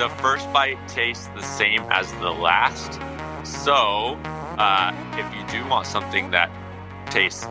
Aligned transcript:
the 0.00 0.08
first 0.08 0.50
bite 0.50 0.78
tastes 0.88 1.26
the 1.34 1.42
same 1.42 1.82
as 1.90 2.10
the 2.14 2.30
last. 2.30 2.94
So, 3.46 4.18
uh, 4.56 4.94
if 5.18 5.26
you 5.36 5.46
do 5.60 5.68
want 5.68 5.86
something 5.86 6.30
that 6.30 6.50
tastes 7.10 7.46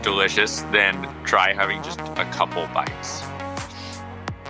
delicious, 0.00 0.60
then 0.70 1.08
try 1.24 1.52
having 1.52 1.82
just 1.82 1.98
a 1.98 2.24
couple 2.26 2.64
bites. 2.68 3.24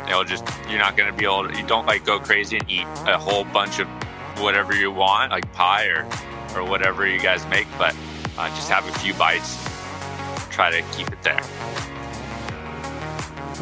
It'll 0.06 0.24
just 0.24 0.44
you're 0.68 0.78
not 0.78 0.98
gonna 0.98 1.14
be 1.14 1.24
able 1.24 1.48
to. 1.48 1.58
You 1.58 1.66
don't 1.66 1.86
like 1.86 2.04
go 2.04 2.18
crazy 2.18 2.58
and 2.58 2.70
eat 2.70 2.86
a 3.06 3.16
whole 3.16 3.44
bunch 3.44 3.78
of 3.78 3.88
whatever 4.38 4.74
you 4.74 4.92
want, 4.92 5.30
like 5.30 5.50
pie 5.54 5.86
or 5.86 6.06
or 6.54 6.62
whatever 6.62 7.08
you 7.08 7.18
guys 7.18 7.46
make, 7.46 7.66
but 7.78 7.96
uh, 8.36 8.50
just 8.50 8.68
have 8.68 8.86
a 8.86 8.92
few 8.98 9.14
bites. 9.14 9.56
Try 10.50 10.70
to 10.70 10.82
keep 10.94 11.08
it 11.08 11.22
there. 11.22 11.40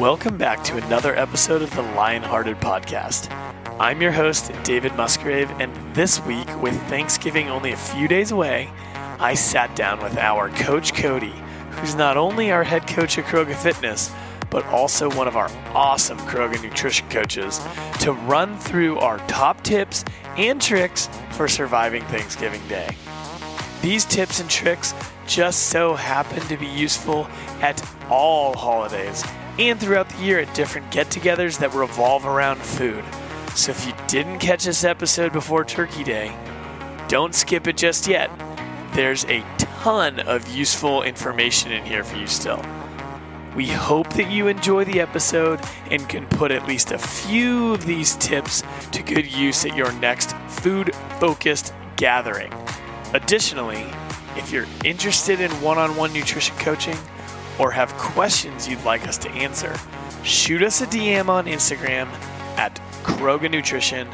Welcome 0.01 0.37
back 0.37 0.63
to 0.65 0.75
another 0.75 1.15
episode 1.15 1.61
of 1.61 1.73
the 1.75 1.83
Lionhearted 1.83 2.59
Podcast. 2.59 3.42
I'm 3.79 4.03
your 4.03 4.11
host, 4.11 4.51
David 4.63 4.93
Musgrave, 4.95 5.49
and 5.59 5.73
this 5.95 6.23
week, 6.25 6.47
with 6.61 6.79
Thanksgiving 6.89 7.49
only 7.49 7.71
a 7.71 7.75
few 7.75 8.07
days 8.07 8.29
away, 8.29 8.69
I 9.19 9.33
sat 9.33 9.75
down 9.75 9.99
with 9.99 10.15
our 10.15 10.49
coach 10.49 10.93
Cody, 10.93 11.33
who's 11.71 11.95
not 11.95 12.15
only 12.15 12.51
our 12.51 12.63
head 12.63 12.85
coach 12.85 13.17
at 13.17 13.25
Kroga 13.25 13.55
Fitness, 13.55 14.11
but 14.51 14.63
also 14.67 15.09
one 15.15 15.27
of 15.27 15.35
our 15.35 15.49
awesome 15.73 16.19
Kroga 16.19 16.61
nutrition 16.61 17.09
coaches, 17.09 17.59
to 17.99 18.13
run 18.13 18.59
through 18.59 18.99
our 18.99 19.17
top 19.27 19.63
tips 19.63 20.05
and 20.37 20.61
tricks 20.61 21.09
for 21.31 21.47
surviving 21.47 22.03
Thanksgiving 22.03 22.65
Day. 22.67 22.95
These 23.81 24.05
tips 24.05 24.39
and 24.39 24.49
tricks 24.51 24.93
just 25.25 25.69
so 25.69 25.95
happen 25.95 26.41
to 26.43 26.57
be 26.57 26.67
useful 26.67 27.27
at 27.59 27.83
all 28.07 28.55
holidays 28.55 29.25
and 29.57 29.79
throughout 29.79 30.09
the 30.09 30.23
year 30.23 30.39
at 30.39 30.53
different 30.53 30.91
get 30.91 31.07
togethers 31.07 31.57
that 31.57 31.73
revolve 31.73 32.27
around 32.27 32.61
food. 32.61 33.03
So 33.55 33.71
if 33.71 33.85
you 33.85 33.93
didn't 34.07 34.39
catch 34.39 34.65
this 34.65 34.83
episode 34.83 35.31
before 35.31 35.63
Turkey 35.63 36.03
Day, 36.03 36.35
don't 37.07 37.35
skip 37.35 37.67
it 37.67 37.77
just 37.77 38.07
yet. 38.07 38.31
There's 38.93 39.25
a 39.25 39.43
ton 39.57 40.19
of 40.21 40.47
useful 40.49 41.03
information 41.03 41.71
in 41.71 41.85
here 41.85 42.03
for 42.03 42.17
you 42.17 42.25
still. 42.25 42.63
We 43.55 43.67
hope 43.67 44.11
that 44.13 44.31
you 44.31 44.47
enjoy 44.47 44.85
the 44.85 44.99
episode 44.99 45.59
and 45.91 46.09
can 46.09 46.25
put 46.25 46.51
at 46.51 46.67
least 46.67 46.91
a 46.91 46.97
few 46.97 47.73
of 47.73 47.85
these 47.85 48.15
tips 48.15 48.63
to 48.91 49.03
good 49.03 49.31
use 49.31 49.65
at 49.65 49.75
your 49.75 49.91
next 49.93 50.35
food 50.47 50.95
focused 51.19 51.75
gathering. 51.95 52.51
Additionally, 53.13 53.85
if 54.35 54.51
you're 54.51 54.65
interested 54.83 55.39
in 55.39 55.51
one 55.61 55.77
on 55.77 55.95
one 55.95 56.11
nutrition 56.11 56.55
coaching, 56.57 56.97
or 57.59 57.69
have 57.69 57.93
questions 57.93 58.67
you'd 58.67 58.83
like 58.83 59.07
us 59.07 59.19
to 59.19 59.29
answer, 59.31 59.75
shoot 60.23 60.63
us 60.63 60.81
a 60.81 60.87
DM 60.87 61.29
on 61.29 61.45
Instagram 61.45 62.09
at 62.57 62.75
Kroga 63.03 63.49
Nutrition 63.49 64.07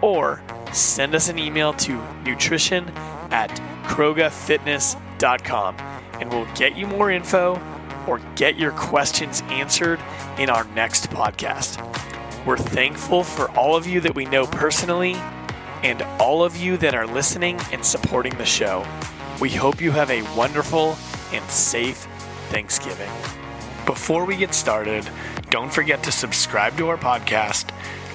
or 0.00 0.42
send 0.72 1.14
us 1.14 1.28
an 1.28 1.38
email 1.38 1.72
to 1.74 2.00
nutrition 2.24 2.88
at 3.30 3.50
krogafitness.com 3.84 5.76
and 6.20 6.30
we'll 6.30 6.54
get 6.54 6.76
you 6.76 6.86
more 6.86 7.10
info 7.10 7.60
or 8.06 8.20
get 8.34 8.56
your 8.56 8.72
questions 8.72 9.42
answered 9.48 10.00
in 10.38 10.48
our 10.48 10.64
next 10.74 11.10
podcast. 11.10 11.86
We're 12.46 12.56
thankful 12.56 13.22
for 13.22 13.50
all 13.50 13.76
of 13.76 13.86
you 13.86 14.00
that 14.00 14.14
we 14.14 14.24
know 14.24 14.46
personally 14.46 15.14
and 15.82 16.02
all 16.18 16.42
of 16.42 16.56
you 16.56 16.76
that 16.78 16.94
are 16.94 17.06
listening 17.06 17.58
and 17.72 17.84
supporting 17.84 18.36
the 18.38 18.44
show. 18.44 18.86
We 19.40 19.50
hope 19.50 19.80
you 19.80 19.90
have 19.92 20.10
a 20.10 20.22
wonderful 20.36 20.96
and 21.32 21.44
safe 21.50 22.06
Thanksgiving. 22.48 23.10
Before 23.86 24.24
we 24.24 24.36
get 24.36 24.54
started, 24.54 25.08
don't 25.50 25.72
forget 25.72 26.02
to 26.04 26.12
subscribe 26.12 26.76
to 26.78 26.88
our 26.88 26.96
podcast, 26.96 27.70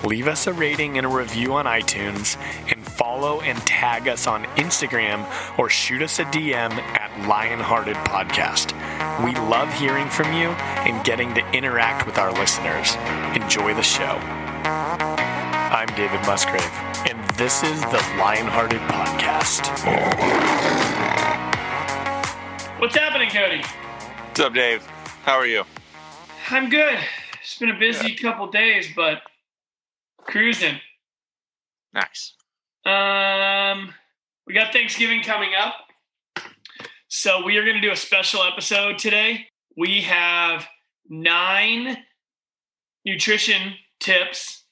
leave 0.06 0.26
us 0.26 0.48
a 0.48 0.54
rating 0.54 0.98
and 0.98 1.06
a 1.06 1.10
review 1.10 1.54
on 1.54 1.66
iTunes, 1.66 2.38
and 2.72 2.82
follow 2.82 3.42
and 3.42 3.58
tag 3.68 4.08
us 4.08 4.26
on 4.26 4.46
Instagram 4.56 5.28
or 5.60 5.70
shoot 5.70 6.02
us 6.02 6.20
a 6.20 6.26
DM 6.26 6.72
at 6.72 7.12
Lionhearted 7.28 7.96
Podcast. 8.06 8.72
We 9.24 9.36
love 9.50 9.72
hearing 9.74 10.08
from 10.08 10.32
you 10.32 10.48
and 10.88 11.04
getting 11.04 11.34
to 11.34 11.46
interact 11.52 12.06
with 12.06 12.18
our 12.18 12.32
listeners. 12.32 12.96
Enjoy 13.36 13.74
the 13.74 13.84
show. 13.84 14.18
I'm 15.76 15.94
David 15.96 16.26
Musgrave, 16.26 16.64
and 17.10 17.30
this 17.32 17.64
is 17.64 17.82
the 17.82 18.02
Lionhearted 18.18 18.80
Podcast. 18.88 19.68
What's 22.80 22.96
happening, 22.96 23.30
Cody? 23.30 23.62
What's 24.28 24.40
up, 24.40 24.54
Dave? 24.54 24.86
How 25.24 25.34
are 25.34 25.48
you? 25.48 25.66
I'm 26.50 26.70
good. 26.70 26.98
It's 27.46 27.60
been 27.60 27.70
a 27.70 27.78
busy 27.78 28.16
couple 28.16 28.48
days, 28.48 28.88
but 28.96 29.22
cruising. 30.18 30.80
Nice. 31.94 32.34
Um, 32.84 33.94
we 34.48 34.56
got 34.56 34.74
Thanksgiving 34.74 35.22
coming 35.22 35.52
up. 35.54 35.76
So 37.08 37.46
we 37.46 37.58
are 37.58 37.64
going 37.64 37.76
to 37.76 37.82
do 37.82 37.92
a 37.92 37.96
special 37.96 38.42
episode 38.42 38.98
today. 38.98 39.46
We 39.78 40.02
have 40.02 40.66
nine 41.08 41.98
nutrition 43.06 43.76
tips 44.00 44.64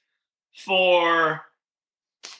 for 0.65 1.41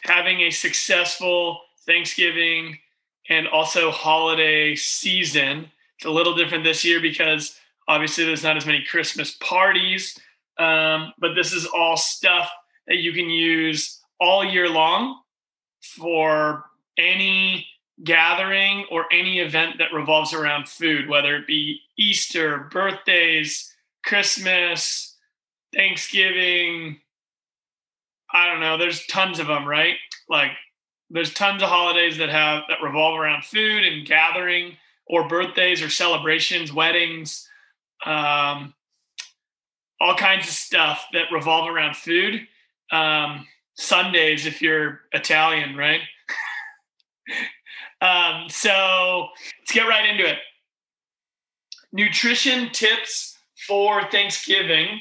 having 0.02 0.42
a 0.42 0.50
successful 0.50 1.62
Thanksgiving 1.86 2.80
and 3.30 3.48
also 3.48 3.92
holiday 3.92 4.74
season. 4.74 5.70
It's 5.98 6.08
a 6.08 6.12
little 6.12 6.34
different 6.34 6.64
this 6.64 6.84
year 6.84 7.00
because 7.00 7.56
obviously 7.88 8.26
there's 8.26 8.44
not 8.44 8.58
as 8.58 8.66
many 8.66 8.84
Christmas 8.84 9.38
parties, 9.40 10.20
um, 10.58 11.14
but 11.20 11.34
this 11.36 11.54
is 11.54 11.66
all 11.66 11.98
stuff 11.98 12.50
that 12.88 12.98
you 12.98 13.14
can 13.14 13.30
use 13.30 14.00
all 14.20 14.44
year 14.44 14.70
long 14.70 15.20
for 15.82 16.66
any 16.98 17.68
gathering 18.04 18.86
or 18.92 19.06
any 19.12 19.40
event 19.40 19.78
that 19.78 19.94
revolves 19.94 20.34
around 20.34 20.68
food, 20.68 21.08
whether 21.08 21.36
it 21.36 21.48
be 21.48 21.80
Easter, 21.98 22.70
birthdays, 22.72 23.74
Christmas, 24.04 25.16
Thanksgiving. 25.74 27.00
I 28.32 28.48
don't 28.48 28.60
know. 28.60 28.78
There's 28.78 29.06
tons 29.08 29.40
of 29.40 29.48
them, 29.48 29.66
right? 29.66 29.96
Like 30.28 30.52
there's 31.10 31.34
tons 31.34 31.62
of 31.62 31.70
holidays 31.70 32.18
that 32.18 32.30
have 32.30 32.64
that 32.70 32.82
revolve 32.84 33.20
around 33.20 33.46
food 33.46 33.84
and 33.84 34.06
gathering 34.06 34.78
or 35.06 35.28
birthdays 35.28 35.82
or 35.82 35.90
celebrations, 35.90 36.74
weddings, 36.74 37.48
um, 38.06 38.74
all 40.04 40.16
kinds 40.16 40.48
of 40.48 40.54
stuff 40.54 41.08
that 41.14 41.32
revolve 41.32 41.70
around 41.70 41.96
food. 41.96 42.46
Um, 42.92 43.48
Sundays, 43.76 44.46
if 44.46 44.62
you're 44.62 45.00
Italian, 45.14 45.78
right? 45.78 46.02
um, 48.02 48.50
so 48.50 49.30
let's 49.62 49.72
get 49.72 49.88
right 49.88 50.08
into 50.08 50.30
it. 50.30 50.40
Nutrition 51.94 52.70
tips 52.72 53.38
for 53.66 54.04
Thanksgiving, 54.12 55.00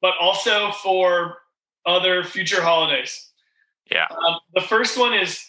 but 0.00 0.14
also 0.20 0.70
for 0.70 1.38
other 1.84 2.22
future 2.22 2.62
holidays. 2.62 3.30
Yeah. 3.90 4.06
Um, 4.10 4.38
the 4.54 4.60
first 4.60 4.96
one 4.96 5.12
is 5.12 5.44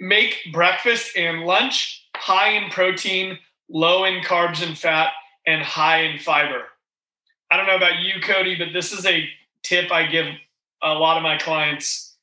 make 0.00 0.38
breakfast 0.52 1.16
and 1.18 1.42
lunch 1.42 2.08
high 2.16 2.50
in 2.50 2.70
protein, 2.70 3.38
low 3.68 4.04
in 4.04 4.22
carbs 4.22 4.66
and 4.66 4.78
fat, 4.78 5.10
and 5.46 5.62
high 5.62 6.02
in 6.02 6.18
fiber. 6.18 6.62
I 7.52 7.58
don't 7.58 7.66
know 7.66 7.76
about 7.76 7.98
you, 8.00 8.18
Cody, 8.22 8.54
but 8.54 8.68
this 8.72 8.92
is 8.92 9.04
a 9.04 9.28
tip 9.62 9.92
I 9.92 10.06
give 10.06 10.24
a 10.82 10.94
lot 10.94 11.18
of 11.18 11.22
my 11.22 11.36
clients 11.36 12.16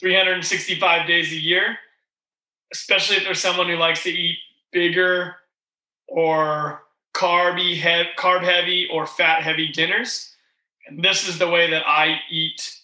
365 0.00 1.06
days 1.06 1.32
a 1.32 1.36
year, 1.36 1.78
especially 2.74 3.16
if 3.16 3.24
there's 3.24 3.40
someone 3.40 3.70
who 3.70 3.76
likes 3.76 4.02
to 4.02 4.10
eat 4.10 4.36
bigger 4.70 5.36
or 6.06 6.82
carby 7.14 7.72
he- 7.76 8.10
carb 8.18 8.42
heavy 8.42 8.86
or 8.92 9.06
fat 9.06 9.42
heavy 9.42 9.68
dinners. 9.68 10.30
And 10.86 11.02
this 11.02 11.26
is 11.26 11.38
the 11.38 11.48
way 11.48 11.70
that 11.70 11.88
I 11.88 12.20
eat 12.30 12.78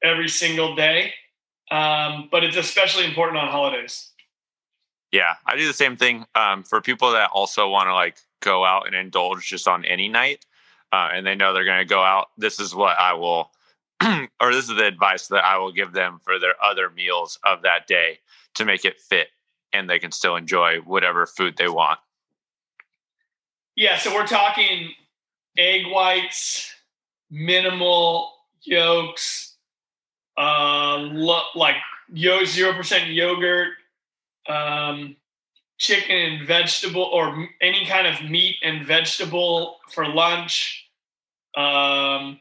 every 0.00 0.28
single 0.28 0.76
day. 0.76 1.12
Um, 1.72 2.28
but 2.30 2.44
it's 2.44 2.56
especially 2.56 3.04
important 3.04 3.38
on 3.38 3.48
holidays. 3.48 4.12
Yeah, 5.10 5.34
I 5.44 5.56
do 5.56 5.66
the 5.66 5.72
same 5.72 5.96
thing 5.96 6.24
um, 6.36 6.62
for 6.62 6.80
people 6.80 7.10
that 7.12 7.30
also 7.32 7.68
want 7.68 7.88
to 7.88 7.94
like 7.94 8.18
go 8.44 8.64
out 8.64 8.86
and 8.86 8.94
indulge 8.94 9.48
just 9.48 9.66
on 9.66 9.84
any 9.84 10.08
night, 10.08 10.44
uh, 10.92 11.08
and 11.12 11.26
they 11.26 11.34
know 11.34 11.52
they're 11.52 11.64
going 11.64 11.78
to 11.78 11.84
go 11.84 12.02
out. 12.02 12.28
This 12.36 12.60
is 12.60 12.74
what 12.74 12.98
I 12.98 13.14
will, 13.14 13.50
or 14.40 14.52
this 14.52 14.68
is 14.68 14.76
the 14.76 14.86
advice 14.86 15.28
that 15.28 15.44
I 15.44 15.58
will 15.58 15.72
give 15.72 15.92
them 15.92 16.20
for 16.22 16.38
their 16.38 16.54
other 16.62 16.90
meals 16.90 17.38
of 17.44 17.62
that 17.62 17.86
day 17.86 18.18
to 18.54 18.64
make 18.64 18.84
it 18.84 19.00
fit, 19.00 19.28
and 19.72 19.88
they 19.88 19.98
can 19.98 20.12
still 20.12 20.36
enjoy 20.36 20.78
whatever 20.78 21.26
food 21.26 21.56
they 21.56 21.68
want. 21.68 21.98
Yeah, 23.76 23.98
so 23.98 24.14
we're 24.14 24.26
talking 24.26 24.90
egg 25.58 25.86
whites, 25.90 26.72
minimal 27.30 28.30
yolks, 28.62 29.56
uh, 30.36 30.96
lo- 30.98 31.42
like 31.54 31.76
yo 32.12 32.44
zero 32.44 32.72
percent 32.74 33.08
yogurt 33.10 33.70
um, 34.48 35.16
chicken 35.78 36.16
and 36.16 36.46
vegetable 36.46 37.02
or 37.02 37.48
any 37.60 37.86
kind 37.86 38.06
of 38.06 38.28
meat 38.28 38.56
and 38.62 38.86
vegetable 38.86 39.78
for 39.90 40.06
lunch. 40.06 40.88
Um, 41.56 42.40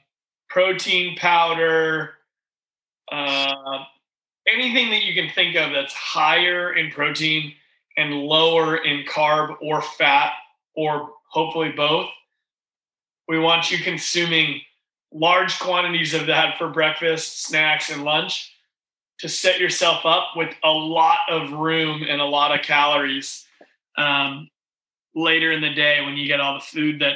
protein 0.50 1.16
powder, 1.18 2.14
uh, 3.12 3.84
anything 4.48 4.90
that 4.90 5.04
you 5.04 5.14
can 5.14 5.34
think 5.34 5.56
of 5.56 5.72
that's 5.72 5.94
higher 5.94 6.74
in 6.74 6.92
protein 6.92 7.54
and 7.98 8.14
lower 8.14 8.78
in 8.78 9.04
carb 9.06 9.56
or 9.62 9.82
fat, 9.82 10.34
or 10.76 11.12
hopefully 11.30 11.72
both. 11.72 12.10
We 13.28 13.40
want 13.40 13.72
you 13.72 13.78
consuming 13.78 14.62
large 15.12 15.60
quantities 15.60 16.14
of 16.14 16.28
that 16.28 16.58
for 16.58 16.70
breakfast, 16.70 17.44
snacks, 17.44 17.92
and 17.92 18.04
lunch 18.04 18.53
to 19.24 19.30
set 19.30 19.58
yourself 19.58 20.06
up 20.06 20.32
with 20.36 20.54
a 20.66 20.70
lot 20.70 21.20
of 21.30 21.54
room 21.54 22.04
and 22.06 22.20
a 22.20 22.26
lot 22.26 22.54
of 22.54 22.62
calories 22.62 23.46
um, 23.98 24.50
later 25.16 25.54
in 25.54 25.62
the 25.62 25.74
day 25.74 26.02
when 26.04 26.18
you 26.18 26.28
get 26.28 26.42
all 26.42 26.56
the 26.56 26.60
food 26.60 27.00
that 27.00 27.16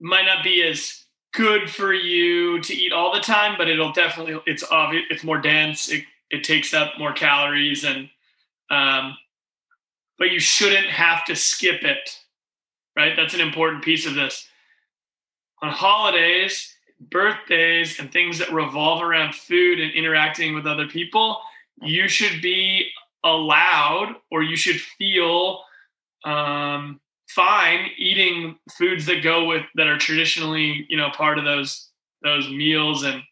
might 0.00 0.24
not 0.24 0.44
be 0.44 0.62
as 0.62 1.02
good 1.34 1.68
for 1.68 1.92
you 1.92 2.60
to 2.60 2.72
eat 2.72 2.92
all 2.92 3.12
the 3.12 3.18
time, 3.18 3.56
but 3.58 3.68
it'll 3.68 3.90
definitely 3.90 4.40
it's 4.46 4.62
obvious 4.70 5.02
it's 5.10 5.24
more 5.24 5.40
dense. 5.40 5.90
It 5.90 6.04
it 6.30 6.44
takes 6.44 6.72
up 6.72 6.92
more 6.96 7.12
calories 7.12 7.82
and 7.82 8.08
um, 8.70 9.16
but 10.16 10.30
you 10.30 10.38
shouldn't 10.38 10.86
have 10.86 11.24
to 11.24 11.34
skip 11.34 11.82
it. 11.82 12.20
Right? 12.96 13.16
That's 13.16 13.34
an 13.34 13.40
important 13.40 13.82
piece 13.82 14.06
of 14.06 14.14
this. 14.14 14.46
On 15.60 15.70
holidays, 15.70 16.72
birthdays, 17.10 17.98
and 17.98 18.12
things 18.12 18.38
that 18.38 18.52
revolve 18.52 19.02
around 19.02 19.34
food 19.34 19.80
and 19.80 19.92
interacting 19.92 20.54
with 20.54 20.66
other 20.66 20.86
people, 20.86 21.38
you 21.80 22.08
should 22.08 22.40
be 22.42 22.88
allowed 23.24 24.16
or 24.30 24.42
you 24.42 24.56
should 24.56 24.80
feel 24.80 25.62
um, 26.24 27.00
fine 27.28 27.90
eating 27.96 28.56
foods 28.76 29.06
that 29.06 29.22
go 29.22 29.44
with 29.44 29.62
that 29.74 29.86
are 29.86 29.98
traditionally 29.98 30.86
you 30.88 30.96
know 30.96 31.10
part 31.10 31.38
of 31.38 31.44
those 31.44 31.88
those 32.22 32.48
meals 32.50 33.02
and 33.04 33.22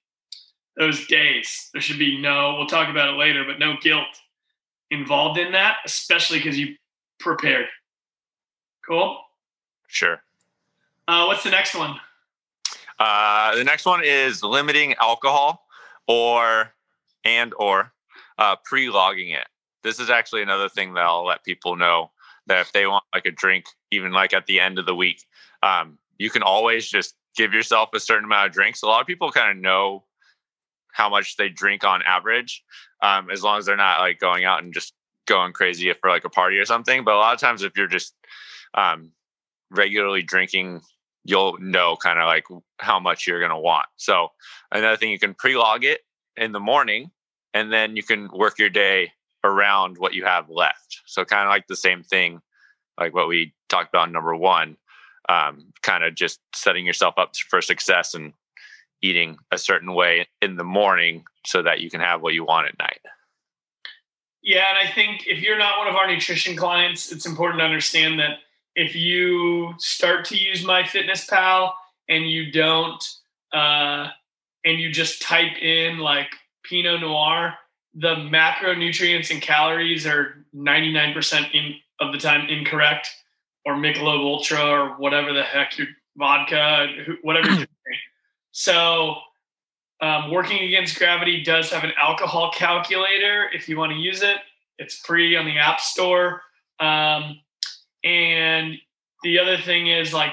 those 0.79 1.07
days. 1.07 1.69
There 1.73 1.83
should 1.83 1.99
be 1.99 2.21
no 2.21 2.57
we'll 2.57 2.67
talk 2.67 2.89
about 2.89 3.09
it 3.09 3.19
later 3.19 3.45
but 3.45 3.59
no 3.59 3.75
guilt 3.81 4.07
involved 4.91 5.39
in 5.39 5.53
that 5.53 5.77
especially 5.85 6.39
because 6.39 6.59
you 6.59 6.75
prepared. 7.19 7.67
Cool? 8.87 9.21
Sure. 9.89 10.23
uh, 11.09 11.25
what's 11.27 11.45
the 11.45 11.51
next 11.51 11.75
one 11.75 12.01
Uh, 13.01 13.57
the 13.57 13.65
next 13.65 13.87
one 13.87 14.03
is 14.05 14.43
limiting 14.43 14.95
alcohol 15.01 15.67
or 16.07 16.75
and 17.25 17.55
or 17.59 17.93
uh, 18.39 18.57
pre-logging 18.65 19.31
it. 19.31 19.47
This 19.83 19.99
is 19.99 20.11
actually 20.11 20.43
another 20.43 20.69
thing 20.69 20.93
that 20.95 21.05
I'll 21.05 21.25
let 21.25 21.43
people 21.43 21.77
know 21.77 22.11
that 22.47 22.61
if 22.61 22.73
they 22.73 22.87
want 22.87 23.05
like 23.15 23.25
a 23.25 23.31
drink, 23.31 23.65
even 23.91 24.13
like 24.13 24.35
at 24.35 24.47
the 24.47 24.61
end 24.61 24.79
of 24.79 24.85
the 24.85 24.95
week, 24.95 25.25
um, 25.63 25.99
you 26.19 26.29
can 26.29 26.43
always 26.43 26.87
just 26.87 27.15
give 27.37 27.55
yourself 27.55 27.89
a 27.95 28.01
certain 28.01 28.27
amount 28.27 28.49
of 28.49 28.53
drinks. 28.53 28.83
A 28.83 28.87
lot 28.87 29.01
of 29.01 29.07
people 29.07 29.31
kind 29.31 29.51
of 29.51 29.63
know 29.63 30.05
how 30.93 31.09
much 31.09 31.37
they 31.37 31.49
drink 31.49 31.85
on 31.85 32.03
average, 32.03 32.63
um, 33.03 33.31
as 33.31 33.43
long 33.43 33.59
as 33.59 33.65
they're 33.65 33.77
not 33.77 34.01
like 34.01 34.19
going 34.19 34.45
out 34.45 34.63
and 34.63 34.75
just 34.75 34.93
going 35.27 35.53
crazy 35.55 35.91
for 36.01 36.11
like 36.11 36.25
a 36.25 36.31
party 36.31 36.59
or 36.59 36.67
something. 36.67 37.05
But 37.05 37.15
a 37.15 37.19
lot 37.19 37.33
of 37.33 37.41
times, 37.41 37.63
if 37.63 37.77
you're 37.77 37.87
just 37.87 38.15
um, 38.75 39.13
regularly 39.71 40.23
drinking 40.23 40.83
you'll 41.31 41.57
know 41.59 41.97
kind 41.97 42.19
of 42.19 42.27
like 42.27 42.45
how 42.79 42.99
much 42.99 43.27
you're 43.27 43.39
going 43.39 43.51
to 43.51 43.59
want. 43.59 43.87
So 43.97 44.29
another 44.73 44.97
thing, 44.97 45.11
you 45.11 45.19
can 45.19 45.35
pre-log 45.35 45.85
it 45.85 46.01
in 46.37 46.53
the 46.53 46.61
morning, 46.61 47.11
and 47.55 47.73
then 47.73 47.97
you 47.97 48.03
can 48.03 48.29
work 48.33 48.59
your 48.59 48.69
day 48.69 49.13
around 49.45 49.97
what 49.97 50.13
you 50.13 50.25
have 50.25 50.51
left. 50.51 51.01
So 51.07 51.25
kind 51.25 51.45
of 51.45 51.51
like 51.51 51.67
the 51.67 51.77
same 51.77 52.03
thing, 52.03 52.41
like 52.99 53.15
what 53.15 53.29
we 53.29 53.55
talked 53.69 53.89
about 53.89 54.11
number 54.11 54.35
one, 54.37 54.77
um, 55.29 55.73
kind 55.83 56.05
of 56.05 56.15
just 56.15 56.41
setting 56.55 56.85
yourself 56.85 57.15
up 57.17 57.37
for 57.37 57.63
success 57.63 58.15
and 58.15 58.33
eating 59.03 59.39
a 59.51 59.59
certain 59.59 59.95
way 59.95 60.27
in 60.43 60.57
the 60.57 60.65
morning 60.65 61.25
so 61.47 61.63
that 61.63 61.81
you 61.81 61.89
can 61.91 62.01
have 62.01 62.21
what 62.21 62.35
you 62.35 62.45
want 62.45 62.67
at 62.67 62.79
night. 62.79 63.01
Yeah, 64.43 64.65
and 64.69 64.89
I 64.89 64.91
think 64.91 65.27
if 65.27 65.41
you're 65.41 65.59
not 65.59 65.79
one 65.79 65.87
of 65.87 65.95
our 65.95 66.07
nutrition 66.07 66.57
clients, 66.57 67.13
it's 67.13 67.27
important 67.27 67.61
to 67.61 67.65
understand 67.65 68.19
that 68.21 68.39
if 68.75 68.95
you 68.95 69.75
start 69.79 70.25
to 70.27 70.37
use 70.37 70.65
MyFitnessPal 70.65 71.73
and 72.09 72.31
you 72.31 72.51
don't, 72.53 73.03
uh, 73.53 74.09
and 74.65 74.79
you 74.79 74.91
just 74.91 75.23
type 75.23 75.57
in 75.61 75.99
like 75.99 76.29
Pinot 76.65 77.01
Noir, 77.01 77.55
the 77.95 78.15
macronutrients 78.17 79.31
and 79.31 79.43
calories 79.43 80.07
are 80.07 80.45
99% 80.55 81.55
in, 81.55 81.75
of 82.01 82.13
the 82.13 82.19
time 82.19 82.49
incorrect, 82.49 83.09
or 83.65 83.75
Michelob 83.75 84.21
Ultra, 84.21 84.65
or 84.65 84.89
whatever 84.99 85.33
the 85.33 85.43
heck 85.43 85.77
your 85.77 85.89
vodka, 86.17 86.87
whatever. 87.23 87.49
you're 87.49 87.57
drinking. 87.57 87.69
so, 88.53 89.17
um, 90.01 90.31
Working 90.31 90.63
Against 90.63 90.99
Gravity 90.99 91.43
does 91.43 91.71
have 91.71 91.85
an 91.85 91.93
alcohol 91.99 92.51
calculator 92.55 93.51
if 93.53 93.69
you 93.69 93.77
want 93.77 93.93
to 93.93 93.99
use 93.99 94.23
it. 94.23 94.39
It's 94.79 94.97
free 94.97 95.37
on 95.37 95.45
the 95.45 95.59
App 95.59 95.79
Store. 95.79 96.41
Um, 96.79 97.41
and 98.05 98.79
the 99.23 99.39
other 99.39 99.59
thing 99.59 99.89
is 99.89 100.13
like 100.15 100.33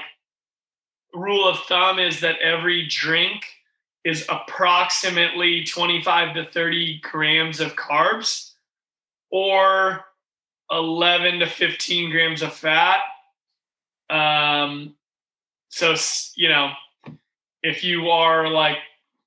rule 1.14 1.48
of 1.48 1.58
thumb 1.60 1.98
is 1.98 2.20
that 2.20 2.38
every 2.40 2.86
drink 2.86 3.44
is 4.04 4.24
approximately 4.28 5.64
25 5.64 6.34
to 6.34 6.44
30 6.50 7.00
grams 7.00 7.60
of 7.60 7.76
carbs 7.76 8.52
or 9.30 10.04
11 10.70 11.40
to 11.40 11.46
15 11.46 12.10
grams 12.10 12.42
of 12.42 12.52
fat. 12.52 13.00
Um, 14.08 14.94
so, 15.68 15.94
you 16.36 16.48
know, 16.48 16.70
if 17.62 17.84
you 17.84 18.08
are 18.08 18.48
like 18.48 18.78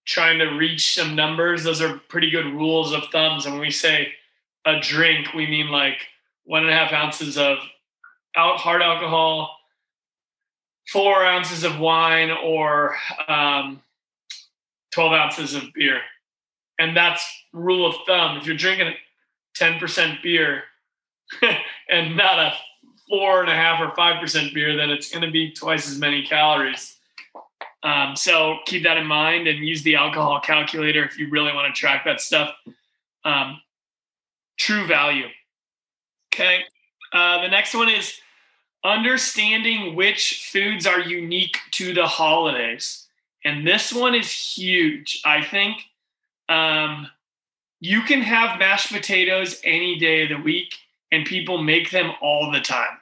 trying 0.06 0.40
to 0.40 0.58
reach 0.58 0.96
some 0.96 1.16
numbers, 1.16 1.64
those 1.64 1.82
are 1.82 2.00
pretty 2.10 2.30
good 2.30 2.46
rules 2.46 2.94
of 2.94 3.04
thumbs. 3.12 3.46
And 3.46 3.56
when 3.56 3.62
we 3.62 3.72
say 3.72 4.14
a 4.66 4.80
drink, 4.80 5.34
we 5.34 5.46
mean 5.48 5.70
like 5.70 6.00
one 6.44 6.64
and 6.64 6.72
a 6.72 6.76
half 6.76 6.92
ounces 6.92 7.38
of 7.38 7.58
out 8.36 8.58
hard 8.58 8.82
alcohol, 8.82 9.58
four 10.92 11.24
ounces 11.24 11.64
of 11.64 11.80
wine, 11.80 12.32
or 12.32 12.96
um, 13.28 13.82
12 14.94 15.14
ounces 15.14 15.54
of 15.56 15.64
beer. 15.74 16.00
And 16.80 16.96
that's 16.96 17.24
rule 17.54 17.88
of 17.88 17.96
thumb. 18.08 18.38
If 18.38 18.46
you're 18.46 18.58
drinking 18.58 18.94
10% 19.60 20.22
beer 20.22 20.64
and 21.90 22.16
not 22.16 22.40
a 22.40 22.54
four 23.12 23.42
and 23.42 23.50
a 23.50 23.54
half 23.54 23.80
or 23.82 23.94
five 23.96 24.22
percent 24.22 24.54
beer, 24.54 24.76
then 24.76 24.90
it's 24.90 25.12
going 25.12 25.24
to 25.24 25.32
be 25.32 25.52
twice 25.52 25.90
as 25.90 26.00
many 26.00 26.24
calories. 26.24 26.98
Um, 27.84 28.16
so 28.16 28.58
keep 28.66 28.84
that 28.84 28.98
in 28.98 29.06
mind 29.06 29.48
and 29.48 29.68
use 29.68 29.84
the 29.84 29.96
alcohol 29.96 30.40
calculator 30.40 31.04
if 31.04 31.18
you 31.18 31.30
really 31.30 31.52
want 31.52 31.74
to 31.74 31.80
track 31.80 32.06
that 32.06 32.22
stuff. 32.22 32.54
Um, 33.26 33.60
true 34.58 34.86
value. 34.88 35.28
Okay. 36.34 36.64
Uh, 37.12 37.42
the 37.42 37.50
next 37.50 37.74
one 37.74 37.90
is 37.90 38.20
understanding 38.84 39.96
which 39.96 40.50
foods 40.52 40.88
are 40.88 41.00
unique 41.00 41.58
to 41.72 41.94
the 41.94 42.08
holidays. 42.08 43.08
And 43.44 43.66
this 43.66 43.94
one 43.94 44.16
is 44.16 44.32
huge. 44.32 45.22
I 45.26 45.44
think 45.44 45.84
um, 46.50 47.08
you 47.80 48.02
can 48.02 48.22
have 48.22 48.60
mashed 48.60 48.92
potatoes 48.92 49.60
any 49.64 49.98
day 49.98 50.24
of 50.24 50.30
the 50.30 50.44
week, 50.44 50.76
and 51.12 51.26
people 51.26 51.62
make 51.62 51.92
them 51.92 52.12
all 52.22 52.52
the 52.52 52.62
time. 52.62 52.98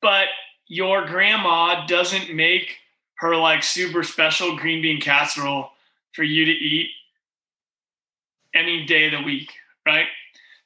But 0.00 0.28
your 0.68 1.06
grandma 1.06 1.86
doesn't 1.86 2.34
make 2.34 2.76
her 3.16 3.34
like 3.36 3.62
super 3.62 4.04
special 4.04 4.56
green 4.56 4.80
bean 4.80 5.00
casserole 5.00 5.70
for 6.12 6.22
you 6.22 6.44
to 6.44 6.52
eat 6.52 6.90
any 8.54 8.86
day 8.86 9.06
of 9.06 9.12
the 9.12 9.22
week, 9.22 9.52
right? 9.84 10.06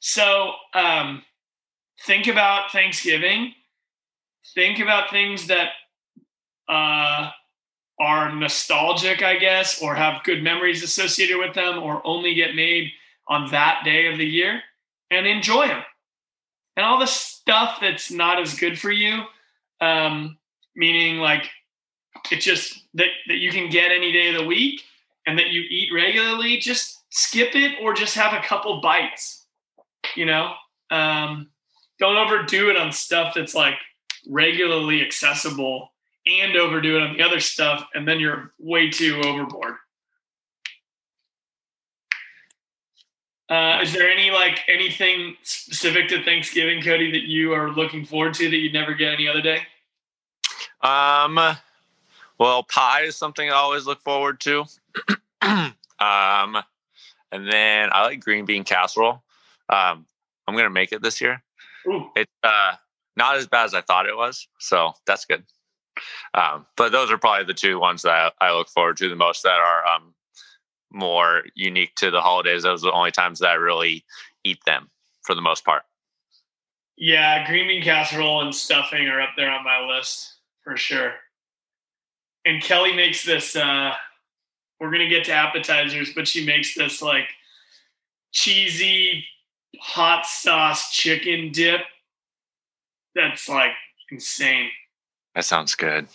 So 0.05 0.51
um, 0.73 1.23
think 2.05 2.27
about 2.27 2.73
Thanksgiving. 2.73 3.53
Think 4.53 4.79
about 4.79 5.09
things 5.09 5.47
that 5.47 5.69
uh, 6.67 7.29
are 8.01 8.35
nostalgic, 8.35 9.23
I 9.23 9.37
guess, 9.37 9.81
or 9.81 9.95
have 9.95 10.25
good 10.25 10.43
memories 10.43 10.83
associated 10.83 11.37
with 11.37 11.53
them, 11.53 11.81
or 11.81 12.05
only 12.05 12.33
get 12.33 12.53
made 12.53 12.91
on 13.29 13.49
that 13.51 13.83
day 13.85 14.11
of 14.11 14.17
the 14.17 14.25
year, 14.25 14.61
and 15.09 15.25
enjoy 15.25 15.67
them. 15.67 15.83
And 16.75 16.85
all 16.85 16.99
the 16.99 17.05
stuff 17.05 17.77
that's 17.79 18.11
not 18.11 18.41
as 18.41 18.59
good 18.59 18.77
for 18.77 18.91
you, 18.91 19.23
um, 19.79 20.37
meaning 20.75 21.19
like 21.19 21.49
it's 22.29 22.43
just 22.43 22.77
that, 22.95 23.07
that 23.29 23.37
you 23.37 23.51
can 23.51 23.69
get 23.69 23.93
any 23.93 24.11
day 24.11 24.35
of 24.35 24.41
the 24.41 24.45
week 24.45 24.81
and 25.25 25.39
that 25.39 25.51
you 25.51 25.61
eat 25.61 25.93
regularly, 25.93 26.57
just 26.57 27.03
skip 27.09 27.55
it 27.55 27.77
or 27.81 27.93
just 27.93 28.15
have 28.15 28.33
a 28.33 28.45
couple 28.45 28.81
bites. 28.81 29.42
You 30.15 30.25
know, 30.25 30.53
um, 30.91 31.49
don't 31.99 32.17
overdo 32.17 32.69
it 32.69 32.77
on 32.77 32.91
stuff 32.91 33.33
that's 33.35 33.55
like 33.55 33.75
regularly 34.27 35.01
accessible 35.01 35.91
and 36.25 36.55
overdo 36.55 36.97
it 36.97 37.03
on 37.03 37.17
the 37.17 37.23
other 37.23 37.39
stuff, 37.39 37.87
and 37.93 38.07
then 38.07 38.19
you're 38.19 38.53
way 38.59 38.89
too 38.89 39.21
overboard. 39.25 39.75
Uh, 43.49 43.79
is 43.81 43.93
there 43.93 44.09
any 44.09 44.31
like 44.31 44.61
anything 44.67 45.35
specific 45.43 46.07
to 46.07 46.23
Thanksgiving, 46.23 46.81
Cody, 46.81 47.11
that 47.11 47.23
you 47.23 47.53
are 47.53 47.69
looking 47.69 48.05
forward 48.05 48.33
to 48.35 48.49
that 48.49 48.55
you'd 48.55 48.73
never 48.73 48.93
get 48.93 49.13
any 49.13 49.27
other 49.27 49.41
day? 49.41 49.59
Um, 50.81 51.39
well, 52.37 52.63
pie 52.63 53.01
is 53.01 53.15
something 53.15 53.49
I 53.49 53.53
always 53.53 53.85
look 53.85 54.01
forward 54.01 54.39
to. 54.41 54.65
um, 55.41 55.73
and 57.31 57.51
then 57.51 57.89
I 57.91 58.03
like 58.03 58.21
green 58.21 58.45
bean 58.45 58.63
casserole. 58.63 59.23
Um, 59.69 60.05
I'm 60.47 60.55
gonna 60.55 60.69
make 60.69 60.91
it 60.91 61.01
this 61.01 61.21
year. 61.21 61.41
Ooh. 61.87 62.09
It's 62.15 62.31
uh, 62.43 62.73
not 63.15 63.37
as 63.37 63.47
bad 63.47 63.65
as 63.65 63.73
I 63.73 63.81
thought 63.81 64.07
it 64.07 64.15
was, 64.15 64.47
so 64.59 64.93
that's 65.05 65.25
good. 65.25 65.43
Um, 66.33 66.65
but 66.75 66.91
those 66.91 67.11
are 67.11 67.17
probably 67.17 67.45
the 67.45 67.53
two 67.53 67.79
ones 67.79 68.01
that 68.01 68.33
I, 68.41 68.47
I 68.47 68.53
look 68.53 68.69
forward 68.69 68.97
to 68.97 69.09
the 69.09 69.15
most 69.15 69.43
that 69.43 69.59
are 69.59 69.85
um, 69.85 70.13
more 70.91 71.43
unique 71.55 71.95
to 71.95 72.09
the 72.09 72.21
holidays. 72.21 72.63
Those 72.63 72.83
are 72.83 72.87
the 72.87 72.93
only 72.93 73.11
times 73.11 73.39
that 73.39 73.49
I 73.49 73.55
really 73.55 74.03
eat 74.43 74.59
them 74.65 74.89
for 75.23 75.35
the 75.35 75.41
most 75.41 75.63
part. 75.65 75.83
Yeah, 76.97 77.45
green 77.47 77.67
bean 77.67 77.83
casserole 77.83 78.41
and 78.41 78.53
stuffing 78.53 79.07
are 79.07 79.21
up 79.21 79.31
there 79.35 79.49
on 79.49 79.63
my 79.63 79.85
list 79.85 80.35
for 80.63 80.77
sure. 80.77 81.13
And 82.45 82.61
Kelly 82.61 82.93
makes 82.93 83.25
this 83.25 83.55
uh 83.55 83.93
we're 84.79 84.91
going 84.91 85.07
to 85.07 85.15
get 85.15 85.23
to 85.25 85.31
appetizers, 85.31 86.13
but 86.13 86.27
she 86.27 86.45
makes 86.45 86.75
this 86.75 87.01
like 87.01 87.29
cheesy 88.33 89.25
hot 89.85 90.25
sauce 90.25 90.91
chicken 90.93 91.51
dip 91.51 91.81
that's 93.15 93.49
like 93.49 93.71
insane. 94.09 94.69
That 95.35 95.43
sounds 95.45 95.75
good. 95.75 96.07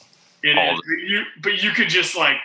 It 0.43 0.57
is. 0.57 0.81
You, 1.07 1.23
but 1.43 1.63
you 1.63 1.73
could 1.73 1.89
just 1.89 2.17
like, 2.17 2.37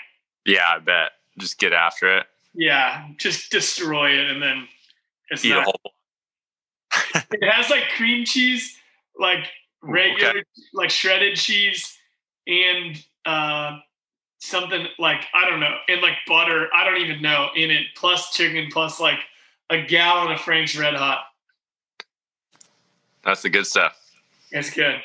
Yeah, 0.46 0.66
I 0.76 0.80
bet. 0.80 1.12
Just 1.40 1.58
get 1.60 1.72
after 1.74 2.18
it. 2.18 2.26
yeah, 2.54 3.08
just 3.18 3.52
destroy 3.52 4.12
it, 4.12 4.30
and 4.30 4.42
then 4.44 4.68
it's 5.30 5.44
Eat 5.46 5.52
a 5.52 5.56
not. 5.56 5.64
whole. 5.66 5.94
It 7.32 7.50
has 7.50 7.70
like 7.70 7.84
cream 7.96 8.26
cheese, 8.26 8.76
like 9.20 9.48
regular, 9.82 10.44
like 10.74 10.90
shredded 10.90 11.36
cheese, 11.38 11.98
and 12.48 13.04
uh, 13.26 13.78
something 14.40 14.86
like 15.00 15.26
I 15.34 15.50
don't 15.50 15.60
know, 15.60 15.76
and 15.88 16.02
like 16.02 16.18
butter. 16.28 16.68
I 16.76 16.84
don't 16.86 16.98
even 17.02 17.22
know 17.22 17.48
in 17.56 17.72
it. 17.72 17.88
Plus 17.96 18.32
chicken, 18.32 18.68
plus 18.72 19.00
like 19.00 19.20
a 19.70 19.82
gallon 19.86 20.32
of 20.32 20.40
Frank's 20.42 20.78
Red 20.78 20.96
Hot. 20.96 21.20
That's 23.24 23.42
the 23.42 23.50
good 23.50 23.66
stuff. 23.66 23.98
It's 24.52 24.70
good. 24.70 24.96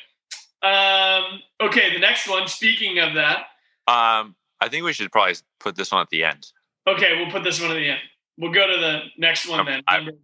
Um, 0.62 1.40
okay, 1.60 1.92
the 1.92 2.00
next 2.00 2.28
one. 2.28 2.48
Speaking 2.48 2.98
of 2.98 3.14
that, 3.14 3.46
Um, 3.86 4.34
I 4.60 4.68
think 4.68 4.84
we 4.84 4.92
should 4.92 5.10
probably 5.12 5.36
put 5.60 5.76
this 5.76 5.92
one 5.92 6.02
at 6.02 6.10
the 6.10 6.24
end. 6.24 6.52
okay, 6.86 7.16
we'll 7.16 7.30
put 7.30 7.44
this 7.44 7.60
one 7.60 7.70
at 7.70 7.74
the 7.74 7.88
end. 7.90 8.00
We'll 8.36 8.52
go 8.52 8.66
to 8.66 8.76
the 8.78 9.02
next 9.16 9.46
one 9.46 9.58
Number 9.58 9.72
then. 9.72 9.82
five. 9.84 10.02
Number- 10.04 10.18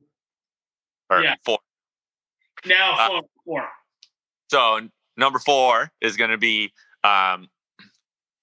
Or 1.11 1.23
Yeah. 1.23 1.35
four. 1.45 1.59
Now 2.65 2.93
Uh, 2.95 3.07
four. 3.09 3.23
four. 3.45 3.73
So 4.51 4.89
number 5.17 5.39
four 5.39 5.93
is 6.01 6.17
going 6.17 6.31
to 6.31 6.39
be 6.39 6.73
um, 7.05 7.51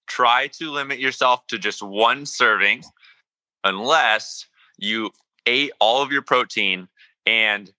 try 0.07 0.47
to 0.47 0.69
limit 0.71 0.99
yourself 0.99 1.47
to 1.47 1.57
just 1.57 1.81
one 1.81 2.25
serving, 2.27 2.83
unless 3.63 4.45
you 4.77 5.11
ate 5.45 5.71
all 5.79 6.01
of 6.01 6.11
your 6.11 6.21
protein, 6.21 6.87
and 7.25 7.71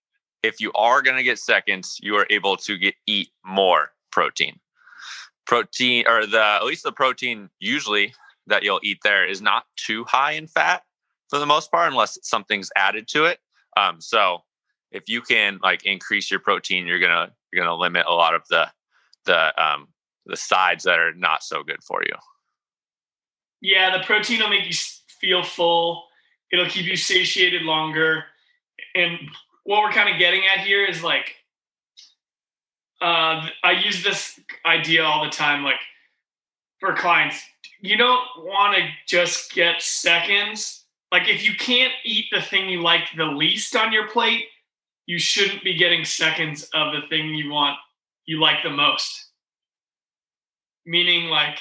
if 0.43 0.61
you 0.61 0.73
are 0.73 1.03
going 1.03 1.17
to 1.17 1.23
get 1.23 1.39
seconds, 1.39 1.99
you 2.03 2.17
are 2.17 2.27
able 2.31 2.57
to 2.59 2.77
get 2.77 2.95
eat 3.07 3.31
more 3.45 3.93
protein. 4.11 4.59
Protein, 5.47 6.05
or 6.09 6.27
the 6.27 6.43
at 6.43 6.65
least 6.65 6.85
the 6.85 6.93
protein 6.93 7.49
usually 7.61 8.15
that 8.47 8.63
you'll 8.63 8.81
eat 8.83 8.99
there 9.03 9.27
is 9.27 9.41
not 9.41 9.65
too 9.77 10.05
high 10.05 10.33
in 10.33 10.47
fat 10.47 10.83
for 11.29 11.39
the 11.39 11.47
most 11.47 11.71
part, 11.71 11.91
unless 11.91 12.19
something's 12.23 12.71
added 12.77 13.09
to 13.09 13.25
it. 13.25 13.39
Um, 13.77 14.01
so 14.01 14.43
if 14.91 15.05
you 15.09 15.23
can 15.23 15.59
like 15.63 15.85
increase 15.85 16.31
your 16.31 16.41
protein, 16.41 16.87
you're 16.87 17.01
gonna 17.01 17.33
you're 17.53 17.65
gonna 17.65 17.77
limit 17.77 18.07
a 18.07 18.13
lot 18.13 18.35
of 18.35 18.43
the 18.51 18.69
the 19.25 19.63
um 19.63 19.89
the 20.27 20.37
sides 20.37 20.85
that 20.85 20.99
are 20.99 21.15
not 21.15 21.43
so 21.43 21.63
good 21.63 21.83
for 21.83 22.03
you. 22.05 22.15
Yeah, 23.61 23.97
the 23.97 24.05
protein 24.05 24.41
will 24.41 24.49
make 24.49 24.67
you 24.67 24.77
feel 25.09 25.43
full. 25.43 26.05
It'll 26.53 26.67
keep 26.67 26.87
you 26.87 26.97
satiated 26.97 27.63
longer. 27.63 28.25
And 28.95 29.19
what 29.65 29.83
we're 29.83 29.93
kind 29.93 30.13
of 30.13 30.19
getting 30.19 30.43
at 30.45 30.65
here 30.65 30.85
is 30.85 31.03
like, 31.03 31.35
uh, 33.01 33.49
I 33.65 33.73
use 33.83 34.05
this 34.05 34.39
idea 34.65 35.03
all 35.03 35.25
the 35.25 35.31
time, 35.31 35.65
like 35.65 35.81
for 36.79 36.95
clients. 36.95 37.43
You 37.81 37.97
don't 37.97 38.25
want 38.39 38.77
to 38.77 38.89
just 39.09 39.53
get 39.55 39.83
seconds. 39.83 40.85
Like, 41.11 41.29
if 41.29 41.45
you 41.45 41.55
can't 41.57 41.93
eat 42.05 42.27
the 42.33 42.41
thing 42.41 42.69
you 42.69 42.81
like 42.81 43.09
the 43.17 43.25
least 43.25 43.75
on 43.77 43.93
your 43.93 44.09
plate, 44.09 44.45
you 45.07 45.19
shouldn't 45.19 45.65
be 45.65 45.77
getting 45.77 46.05
seconds 46.05 46.69
of 46.75 46.93
the 46.93 47.07
thing 47.09 47.35
you 47.35 47.51
want, 47.51 47.77
you 48.25 48.41
like 48.41 48.63
the 48.63 48.71
most. 48.71 49.31
Meaning, 50.87 51.29
like, 51.29 51.59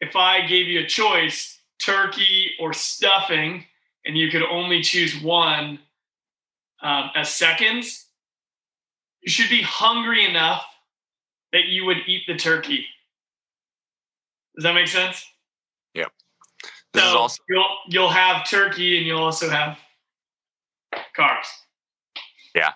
if 0.00 0.16
I 0.16 0.46
gave 0.46 0.66
you 0.66 0.80
a 0.80 0.86
choice, 0.86 1.60
turkey 1.84 2.52
or 2.60 2.72
stuffing, 2.72 3.64
and 4.04 4.16
you 4.16 4.30
could 4.30 4.42
only 4.42 4.82
choose 4.82 5.20
one 5.20 5.78
um, 6.82 7.10
as 7.14 7.28
seconds, 7.28 8.06
you 9.20 9.30
should 9.30 9.50
be 9.50 9.62
hungry 9.62 10.24
enough 10.24 10.64
that 11.52 11.66
you 11.66 11.84
would 11.84 11.98
eat 12.06 12.22
the 12.26 12.36
turkey. 12.36 12.86
Does 14.56 14.64
that 14.64 14.74
make 14.74 14.88
sense? 14.88 15.24
This 16.92 17.04
is 17.04 17.10
So 17.10 17.18
also 17.18 17.42
you'll 17.48 17.76
you'll 17.88 18.10
have 18.10 18.48
turkey 18.48 18.98
and 18.98 19.06
you'll 19.06 19.22
also 19.22 19.48
have 19.48 19.78
carbs. 21.16 21.48
Yeah. 22.54 22.72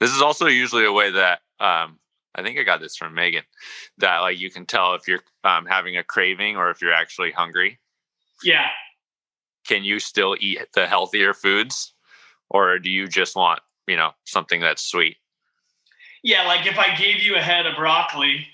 This 0.00 0.10
is 0.10 0.22
also 0.22 0.46
usually 0.46 0.84
a 0.84 0.92
way 0.92 1.10
that 1.10 1.40
um 1.60 1.98
I 2.34 2.42
think 2.42 2.58
I 2.58 2.62
got 2.62 2.80
this 2.80 2.96
from 2.96 3.14
Megan 3.14 3.44
that 3.98 4.18
like 4.18 4.40
you 4.40 4.50
can 4.50 4.66
tell 4.66 4.94
if 4.94 5.08
you're 5.08 5.22
um, 5.42 5.66
having 5.66 5.96
a 5.96 6.04
craving 6.04 6.56
or 6.56 6.70
if 6.70 6.80
you're 6.80 6.92
actually 6.92 7.32
hungry. 7.32 7.78
Yeah, 8.44 8.66
Can 9.66 9.84
you 9.84 9.98
still 10.00 10.36
eat 10.40 10.60
the 10.74 10.86
healthier 10.86 11.34
foods, 11.34 11.92
or 12.48 12.78
do 12.78 12.88
you 12.90 13.06
just 13.08 13.36
want 13.36 13.60
you 13.86 13.96
know 13.96 14.12
something 14.24 14.60
that's 14.60 14.82
sweet? 14.82 15.16
yeah. 16.22 16.46
Like 16.46 16.66
if 16.66 16.78
I 16.78 16.94
gave 16.96 17.22
you 17.22 17.36
a 17.36 17.40
head 17.40 17.66
of 17.66 17.76
broccoli, 17.76 18.46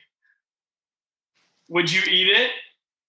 would 1.69 1.91
you 1.93 2.03
eat 2.09 2.29
it, 2.29 2.51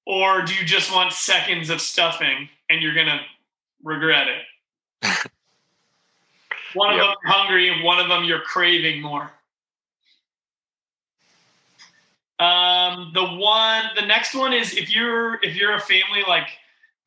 or 0.06 0.42
do 0.44 0.54
you 0.54 0.66
just 0.66 0.94
want 0.94 1.14
seconds 1.14 1.70
of 1.70 1.82
stuffing 1.82 2.50
and 2.70 2.82
you're 2.82 2.96
gonna 2.96 3.22
regret 3.84 4.28
it? 4.28 4.44
one 6.74 6.92
of 6.92 6.98
Yep. 6.98 7.06
them 7.06 7.16
you're 7.24 7.32
hungry, 7.34 7.70
and 7.70 7.84
one 7.84 8.00
of 8.00 8.08
them 8.10 8.24
you're 8.24 8.42
craving 8.42 9.02
more. 9.02 9.32
Um, 12.40 13.12
the 13.16 13.26
one, 13.26 13.84
the 13.96 14.06
next 14.06 14.36
one 14.36 14.54
is 14.54 14.76
if 14.78 14.94
you're 14.94 15.40
if 15.44 15.56
you're 15.56 15.74
a 15.74 15.80
family 15.80 16.24
like, 16.28 16.48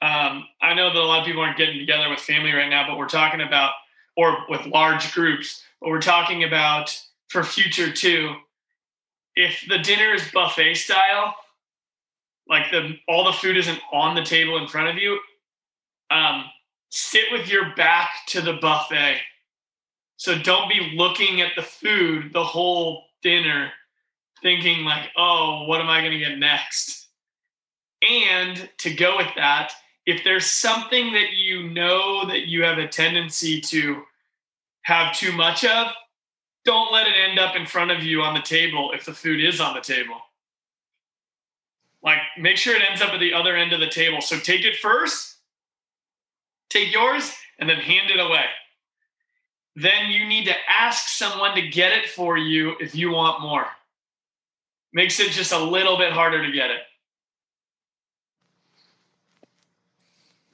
um, 0.03 0.47
I 0.63 0.73
know 0.75 0.93
that 0.93 0.99
a 0.99 1.05
lot 1.05 1.21
of 1.21 1.27
people 1.27 1.43
aren't 1.43 1.59
getting 1.59 1.79
together 1.79 2.09
with 2.09 2.21
family 2.21 2.53
right 2.53 2.71
now, 2.71 2.87
but 2.87 2.97
we're 2.97 3.09
talking 3.09 3.43
about 3.43 3.73
or 4.17 4.39
with 4.49 4.67
large 4.67 5.13
groups, 5.13 5.63
but 5.81 5.91
we're 5.91 6.01
talking 6.01 6.45
about 6.45 6.99
for 7.29 7.45
future 7.45 7.93
too. 7.93 8.35
If 9.37 9.65
the 9.69 9.79
dinner 9.79 10.15
is 10.15 10.23
buffet 10.33 10.75
style, 10.75 11.35
like 12.49 12.71
the 12.71 12.97
all 13.09 13.25
the 13.25 13.33
food 13.33 13.57
isn't 13.59 13.79
on 13.93 14.15
the 14.15 14.25
table 14.25 14.59
in 14.59 14.69
front 14.69 14.89
of 14.89 14.97
you, 14.97 15.19
um, 16.11 16.45
sit 16.89 17.25
with 17.31 17.49
your 17.49 17.75
back 17.77 18.11
to 18.29 18.41
the 18.41 18.55
buffet. 18.55 19.19
So 20.17 20.39
don't 20.39 20.69
be 20.69 20.93
looking 20.97 21.41
at 21.41 21.53
the 21.57 21.63
food 21.63 22.33
the 22.33 22.45
whole 22.45 23.05
dinner, 23.23 23.71
thinking 24.43 24.85
like, 24.85 25.11
"Oh, 25.17 25.67
what 25.67 25.81
am 25.81 25.89
I 25.89 26.01
going 26.01 26.13
to 26.13 26.19
get 26.19 26.39
next?" 26.39 27.09
And 28.03 28.69
to 28.79 28.95
go 28.95 29.17
with 29.19 29.31
that, 29.37 29.73
if 30.07 30.25
there's 30.25 30.47
something 30.47 31.13
that 31.13 31.33
you 31.33 31.69
know 31.71 32.27
that 32.27 32.47
you 32.47 32.63
have 32.63 32.79
a 32.79 32.89
tendency 32.89 33.61
to 33.61 34.03
have 34.83 35.15
too 35.15 35.33
much 35.33 35.65
of, 35.65 35.89
don't 36.65 36.93
let 36.93 37.07
it 37.07 37.15
end 37.17 37.39
up 37.39 37.57
in 37.57 37.67
front 37.67 37.91
of 37.91 38.03
you 38.03 38.23
on 38.23 38.35
the 38.35 38.43
table 38.43 38.93
if 38.93 39.05
the 39.05 39.15
food 39.15 39.43
is 39.43 39.61
on 39.61 39.75
the 39.75 39.81
table. 39.81 40.17
Like, 42.03 42.19
make 42.39 42.57
sure 42.57 42.75
it 42.75 42.83
ends 42.89 43.03
up 43.03 43.13
at 43.13 43.21
the 43.21 43.35
other 43.35 43.57
end 43.57 43.73
of 43.73 43.81
the 43.81 43.89
table. 43.89 44.21
So 44.21 44.39
take 44.39 44.65
it 44.65 44.77
first, 44.77 45.37
take 46.71 46.93
yours, 46.93 47.33
and 47.59 47.69
then 47.69 47.77
hand 47.77 48.11
it 48.11 48.19
away. 48.19 48.47
Then 49.77 50.11
you 50.11 50.27
need 50.27 50.47
to 50.47 50.55
ask 50.69 51.09
someone 51.09 51.55
to 51.55 51.69
get 51.69 51.93
it 51.93 52.09
for 52.09 52.37
you 52.37 52.75
if 52.81 52.95
you 52.95 53.11
want 53.11 53.43
more. 53.43 53.67
Makes 54.93 55.21
it 55.21 55.31
just 55.31 55.53
a 55.53 55.63
little 55.63 55.97
bit 55.97 56.13
harder 56.13 56.45
to 56.45 56.51
get 56.51 56.71
it. 56.71 56.81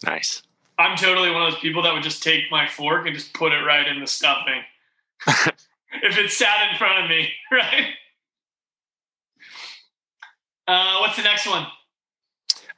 Nice. 0.05 0.43
I'm 0.79 0.97
totally 0.97 1.31
one 1.31 1.43
of 1.43 1.53
those 1.53 1.61
people 1.61 1.83
that 1.83 1.95
would 1.95 2.03
just 2.03 2.23
take 2.23 2.51
my 2.51 2.69
fork 2.69 3.07
and 3.07 3.15
just 3.15 3.33
put 3.33 3.53
it 3.53 3.65
right 3.65 3.87
in 3.87 4.01
the 4.01 4.07
stuffing. 4.07 4.63
if 5.27 6.19
it 6.19 6.31
sat 6.31 6.71
in 6.71 6.77
front 6.77 7.05
of 7.05 7.11
me, 7.11 7.31
right? 7.53 7.87
Uh, 10.69 10.99
what's 10.99 11.17
the 11.17 11.23
next 11.23 11.47
one? 11.47 11.67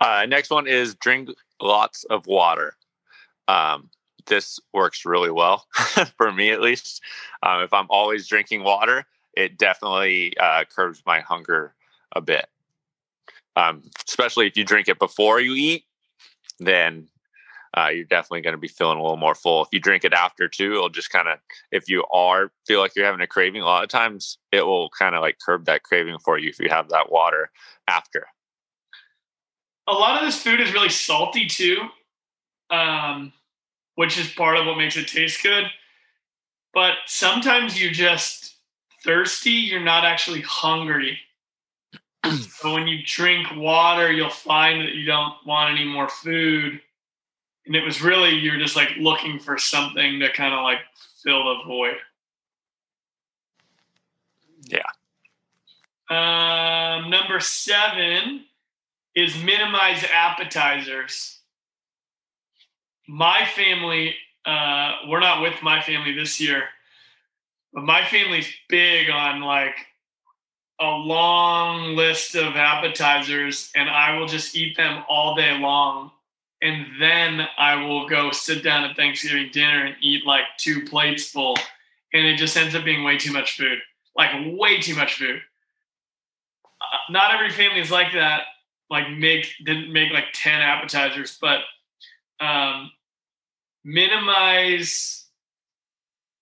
Uh, 0.00 0.26
next 0.28 0.50
one 0.50 0.68
is 0.68 0.94
drink 0.94 1.30
lots 1.60 2.04
of 2.04 2.26
water. 2.26 2.76
Um, 3.48 3.90
this 4.26 4.60
works 4.72 5.04
really 5.04 5.30
well 5.30 5.66
for 6.16 6.32
me, 6.32 6.50
at 6.50 6.60
least. 6.60 7.02
Um, 7.42 7.62
if 7.62 7.72
I'm 7.72 7.87
always 7.88 8.28
drinking 8.28 8.62
water, 8.62 9.06
it 9.34 9.58
definitely 9.58 10.37
uh, 10.38 10.64
curbs 10.68 11.02
my 11.06 11.20
hunger 11.20 11.75
a 12.12 12.20
bit. 12.20 12.46
Um, 13.56 13.82
especially 14.06 14.46
if 14.46 14.56
you 14.56 14.64
drink 14.64 14.87
it 14.87 15.00
before 15.00 15.40
you 15.40 15.54
eat, 15.54 15.84
then 16.58 17.08
uh, 17.76 17.88
you're 17.88 18.04
definitely 18.04 18.40
going 18.40 18.54
to 18.54 18.60
be 18.60 18.68
feeling 18.68 18.98
a 18.98 19.02
little 19.02 19.16
more 19.16 19.34
full. 19.34 19.62
If 19.62 19.68
you 19.72 19.80
drink 19.80 20.04
it 20.04 20.12
after 20.12 20.48
too, 20.48 20.72
it'll 20.72 20.88
just 20.88 21.10
kind 21.10 21.28
of, 21.28 21.38
if 21.70 21.88
you 21.88 22.04
are 22.12 22.50
feel 22.66 22.80
like 22.80 22.96
you're 22.96 23.04
having 23.04 23.20
a 23.20 23.26
craving, 23.26 23.62
a 23.62 23.66
lot 23.66 23.84
of 23.84 23.90
times 23.90 24.38
it 24.52 24.62
will 24.62 24.90
kind 24.90 25.14
of 25.14 25.20
like 25.20 25.38
curb 25.44 25.66
that 25.66 25.82
craving 25.82 26.18
for 26.18 26.38
you 26.38 26.48
if 26.48 26.58
you 26.58 26.68
have 26.70 26.88
that 26.88 27.12
water 27.12 27.50
after. 27.86 28.26
A 29.86 29.92
lot 29.92 30.20
of 30.20 30.26
this 30.26 30.42
food 30.42 30.60
is 30.60 30.72
really 30.72 30.88
salty 30.88 31.46
too, 31.46 31.78
um, 32.70 33.32
which 33.94 34.18
is 34.18 34.28
part 34.32 34.56
of 34.56 34.66
what 34.66 34.76
makes 34.78 34.96
it 34.96 35.08
taste 35.08 35.42
good. 35.42 35.64
But 36.74 36.94
sometimes 37.06 37.80
you're 37.80 37.90
just 37.92 38.56
thirsty, 39.04 39.50
you're 39.50 39.80
not 39.80 40.04
actually 40.04 40.42
hungry. 40.42 41.18
So 42.25 42.75
when 42.75 42.87
you 42.87 42.98
drink 43.04 43.48
water, 43.54 44.12
you'll 44.12 44.30
find 44.30 44.80
that 44.80 44.94
you 44.94 45.06
don't 45.06 45.34
want 45.46 45.75
any 45.75 45.84
more 45.84 46.08
food 46.08 46.80
and 47.68 47.76
it 47.76 47.84
was 47.84 48.02
really 48.02 48.30
you're 48.30 48.58
just 48.58 48.75
like 48.75 48.90
looking 48.98 49.38
for 49.38 49.58
something 49.58 50.18
to 50.18 50.32
kind 50.32 50.54
of 50.54 50.62
like 50.62 50.78
fill 51.22 51.44
the 51.44 51.64
void. 51.66 51.96
Yeah. 54.64 54.82
Um, 56.10 57.10
number 57.10 57.38
seven 57.40 58.46
is 59.14 59.37
minimize 59.42 60.02
appetizers. 60.12 61.40
My 63.06 63.44
family, 63.54 64.16
uh, 64.46 64.96
we're 65.06 65.20
not 65.20 65.42
with 65.42 65.62
my 65.62 65.82
family 65.82 66.12
this 66.14 66.40
year, 66.40 66.64
but 67.75 67.84
my 67.84 68.02
family's 68.04 68.48
big 68.70 69.10
on 69.10 69.42
like 69.42 69.76
a 70.80 70.87
long 70.87 71.97
list 71.97 72.35
of 72.35 72.56
appetizers, 72.56 73.70
and 73.75 73.90
I 73.90 74.16
will 74.16 74.26
just 74.26 74.56
eat 74.56 74.76
them 74.76 75.04
all 75.08 75.35
day 75.35 75.58
long 75.58 76.12
and 76.61 76.87
then 77.00 77.47
I 77.56 77.76
will 77.76 78.08
go 78.08 78.30
sit 78.32 78.64
down 78.64 78.85
at 78.85 78.97
Thanksgiving 78.97 79.50
dinner 79.52 79.87
and 79.87 79.97
eat 80.00 80.26
like 80.26 80.44
two 80.56 80.85
plates 80.85 81.30
full, 81.30 81.56
and 82.12 82.26
it 82.26 82.37
just 82.37 82.56
ends 82.56 82.75
up 82.75 82.85
being 82.85 83.04
way 83.04 83.16
too 83.16 83.32
much 83.32 83.56
food, 83.56 83.78
like 84.16 84.30
way 84.58 84.80
too 84.80 84.97
much 84.97 85.14
food. 85.14 85.40
Uh, 86.80 87.12
not 87.12 87.35
every 87.35 87.50
family 87.50 87.80
is 87.80 87.90
like 87.90 88.12
that. 88.14 88.42
Like 88.90 89.11
make 89.11 89.47
didn't 89.64 89.92
make 89.92 90.12
like 90.12 90.26
ten 90.32 90.61
appetizers, 90.61 91.38
but 91.40 91.61
um, 92.40 92.90
minimize 93.85 95.26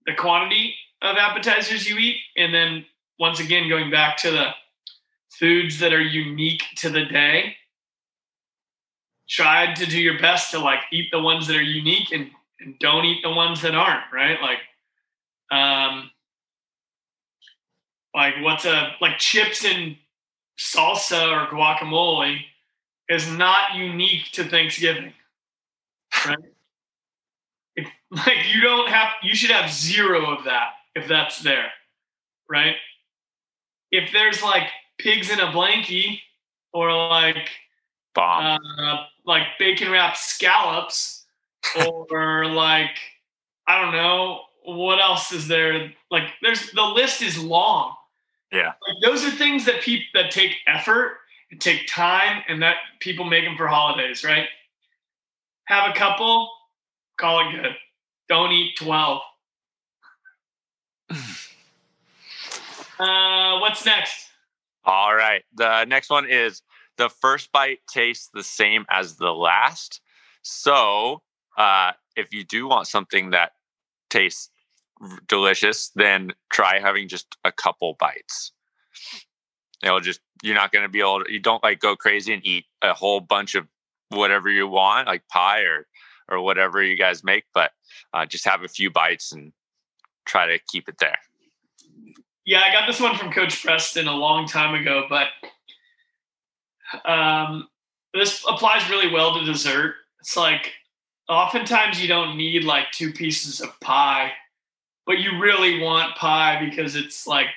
the 0.07 0.14
quantity 0.14 0.75
of 1.02 1.16
appetizers 1.16 1.88
you 1.88 1.99
eat, 1.99 2.16
and 2.37 2.55
then 2.55 2.87
once 3.18 3.40
again 3.40 3.68
going 3.68 3.90
back 3.90 4.16
to 4.18 4.30
the 4.30 4.46
foods 5.30 5.78
that 5.80 5.92
are 5.92 6.02
unique 6.02 6.62
to 6.76 6.90
the 6.90 7.04
day 7.04 7.56
tried 9.28 9.75
to 9.76 9.87
do 9.87 10.00
your 10.00 10.18
best 10.18 10.50
to 10.52 10.58
like 10.58 10.80
eat 10.92 11.08
the 11.11 11.20
ones 11.20 11.46
that 11.46 11.56
are 11.56 11.62
unique 11.62 12.12
and, 12.12 12.30
and 12.61 12.78
don't 12.78 13.04
eat 13.04 13.23
the 13.23 13.30
ones 13.30 13.61
that 13.62 13.75
aren't 13.75 14.04
right? 14.12 14.38
Like 14.40 14.58
um 15.50 16.11
like 18.14 18.35
what's 18.40 18.64
a 18.64 18.92
like 19.00 19.18
chips 19.18 19.64
and 19.64 19.96
salsa 20.58 21.28
or 21.30 21.46
guacamole 21.54 22.38
is 23.08 23.30
not 23.30 23.75
unique 23.75 24.30
to 24.32 24.44
thanksgiving 24.44 25.12
right? 26.26 26.38
If, 27.76 27.87
like 28.11 28.38
you 28.52 28.61
don't 28.62 28.88
have 28.88 29.08
you 29.23 29.35
should 29.35 29.50
have 29.50 29.70
zero 29.70 30.37
of 30.37 30.44
that 30.44 30.70
if 30.94 31.06
that's 31.06 31.40
there 31.40 31.70
right 32.49 32.76
if 33.90 34.12
there's 34.12 34.43
like 34.43 34.69
pigs 34.99 35.31
in 35.31 35.40
a 35.40 35.47
blankie 35.47 36.21
or 36.73 36.93
like 37.09 37.50
bomb 38.14 38.59
uh, 38.78 39.05
like 39.25 39.43
bacon 39.59 39.90
wrapped 39.90 40.16
scallops 40.16 41.25
or 42.11 42.47
like 42.47 42.99
I 43.67 43.80
don't 43.80 43.93
know 43.93 44.43
what 44.65 45.00
else 45.00 45.32
is 45.32 45.49
there. 45.49 45.93
Like 46.10 46.25
there's 46.43 46.71
the 46.73 46.82
list 46.82 47.23
is 47.23 47.43
long. 47.43 47.95
Yeah, 48.52 48.73
like, 48.87 48.97
those 49.02 49.25
are 49.25 49.30
things 49.30 49.65
that 49.65 49.82
people 49.82 50.06
that 50.15 50.30
take 50.30 50.52
effort 50.67 51.19
and 51.50 51.60
take 51.60 51.87
time, 51.89 52.43
and 52.49 52.63
that 52.63 52.76
people 53.00 53.25
make 53.25 53.45
them 53.45 53.56
for 53.56 53.67
holidays, 53.67 54.25
right? 54.25 54.47
Have 55.67 55.91
a 55.91 55.95
couple, 55.95 56.49
call 57.19 57.49
it 57.49 57.52
good. 57.52 57.73
Don't 58.28 58.52
eat 58.52 58.76
twelve. 58.76 59.21
Uh, 62.99 63.59
what's 63.61 63.85
next? 63.85 64.28
All 64.85 65.15
right. 65.15 65.43
The 65.54 65.85
next 65.85 66.11
one 66.11 66.28
is 66.28 66.63
the 66.97 67.09
first 67.09 67.52
bite 67.52 67.80
tastes 67.93 68.30
the 68.32 68.45
same 68.45 68.87
as 68.91 69.17
the 69.17 69.32
last. 69.32 70.00
So, 70.43 71.23
uh, 71.59 71.93
if 72.17 72.32
you 72.32 72.45
do 72.45 72.69
want 72.69 72.87
something 72.87 73.30
that 73.30 73.52
tastes 74.11 74.50
delicious, 75.28 75.91
then 75.95 76.32
try 76.52 76.78
having 76.78 77.09
just 77.09 77.37
a 77.45 77.52
couple 77.52 77.97
bites. 77.99 78.52
It'll 79.82 80.00
just 80.00 80.21
you're 80.43 80.54
not 80.54 80.73
going 80.73 80.85
to 80.85 80.89
be 80.89 81.00
able 81.00 81.25
to. 81.25 81.32
You 81.32 81.41
don't 81.41 81.63
like 81.63 81.80
go 81.80 81.97
crazy 81.97 82.32
and 82.32 82.45
eat 82.47 82.65
a 82.82 82.95
whole 82.95 83.21
bunch 83.21 83.54
of 83.54 83.67
whatever 84.09 84.49
you 84.49 84.69
want, 84.69 85.06
like 85.06 85.26
pie 85.28 85.63
or 85.63 85.87
or 86.28 86.41
whatever 86.41 86.82
you 86.82 86.97
guys 86.97 87.23
make, 87.23 87.45
but 87.54 87.71
uh, 88.13 88.26
just 88.26 88.45
have 88.45 88.63
a 88.65 88.69
few 88.69 88.91
bites 88.91 89.32
and 89.32 89.52
try 90.25 90.47
to 90.47 90.59
keep 90.69 90.89
it 90.89 90.99
there. 90.99 91.19
Yeah, 92.47 92.63
I 92.65 92.73
got 92.73 92.87
this 92.87 93.00
one 93.00 93.17
from 93.17 93.32
Coach 93.32 93.65
Preston 93.65 94.06
a 94.06 94.15
long 94.15 94.47
time 94.47 94.80
ago, 94.80 95.06
but 95.09 95.26
um, 97.04 97.67
this 98.15 98.45
applies 98.49 98.89
really 98.89 99.13
well 99.13 99.35
to 99.35 99.45
dessert. 99.45 99.97
It's 100.21 100.37
like 100.37 100.73
oftentimes 101.28 102.00
you 102.00 102.06
don't 102.06 102.37
need 102.37 102.63
like 102.63 102.93
two 102.93 103.13
pieces 103.13 103.61
of 103.61 103.78
pie, 103.80 104.30
but 105.06 105.19
you 105.19 105.41
really 105.41 105.80
want 105.80 106.15
pie 106.15 106.65
because 106.65 106.95
it's 106.95 107.26
like 107.26 107.49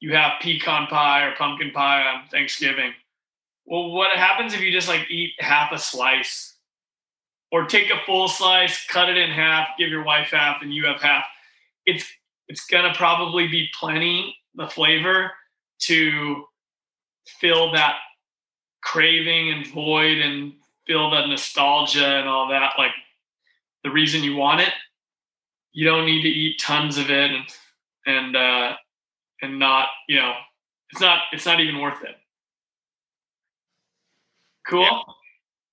you 0.00 0.14
have 0.14 0.32
pecan 0.42 0.86
pie 0.88 1.24
or 1.24 1.34
pumpkin 1.36 1.70
pie 1.70 2.02
on 2.02 2.28
Thanksgiving. 2.28 2.92
Well, 3.64 3.90
what 3.92 4.18
happens 4.18 4.52
if 4.52 4.60
you 4.60 4.70
just 4.70 4.88
like 4.88 5.10
eat 5.10 5.32
half 5.38 5.72
a 5.72 5.78
slice 5.78 6.56
or 7.50 7.64
take 7.64 7.90
a 7.90 8.04
full 8.04 8.28
slice, 8.28 8.86
cut 8.86 9.08
it 9.08 9.16
in 9.16 9.30
half, 9.30 9.68
give 9.78 9.88
your 9.88 10.04
wife 10.04 10.28
half, 10.32 10.60
and 10.60 10.74
you 10.74 10.84
have 10.84 11.00
half? 11.00 11.24
It's 11.86 12.04
it's 12.48 12.66
gonna 12.66 12.94
probably 12.94 13.48
be 13.48 13.68
plenty 13.78 14.36
the 14.54 14.66
flavor 14.66 15.32
to 15.78 16.44
fill 17.40 17.72
that 17.72 17.96
craving 18.82 19.50
and 19.50 19.66
void 19.66 20.18
and 20.18 20.52
feel 20.86 21.10
the 21.10 21.26
nostalgia 21.26 22.06
and 22.06 22.28
all 22.28 22.48
that, 22.48 22.72
like 22.78 22.92
the 23.84 23.90
reason 23.90 24.22
you 24.22 24.36
want 24.36 24.60
it, 24.60 24.72
you 25.72 25.84
don't 25.84 26.06
need 26.06 26.22
to 26.22 26.28
eat 26.28 26.60
tons 26.60 26.96
of 26.96 27.10
it 27.10 27.30
and 27.30 27.44
and 28.06 28.36
uh, 28.36 28.74
and 29.42 29.58
not 29.58 29.88
you 30.08 30.16
know 30.16 30.32
it's 30.90 31.00
not 31.00 31.18
it's 31.32 31.44
not 31.44 31.60
even 31.60 31.80
worth 31.80 32.02
it. 32.02 32.16
Cool. 34.68 34.82
Yeah. 34.82 35.00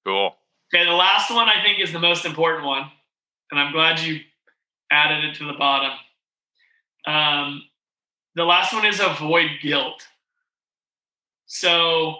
Cool. 0.05 0.35
Okay, 0.73 0.85
the 0.85 0.91
last 0.91 1.29
one 1.29 1.47
I 1.47 1.63
think 1.63 1.79
is 1.79 1.93
the 1.93 1.99
most 1.99 2.25
important 2.25 2.65
one, 2.65 2.91
and 3.51 3.59
I'm 3.59 3.71
glad 3.71 3.99
you 3.99 4.19
added 4.91 5.23
it 5.23 5.35
to 5.35 5.45
the 5.45 5.53
bottom. 5.53 5.91
Um, 7.05 7.63
the 8.35 8.43
last 8.43 8.73
one 8.73 8.85
is 8.85 8.99
avoid 8.99 9.49
guilt. 9.61 10.07
So 11.45 12.15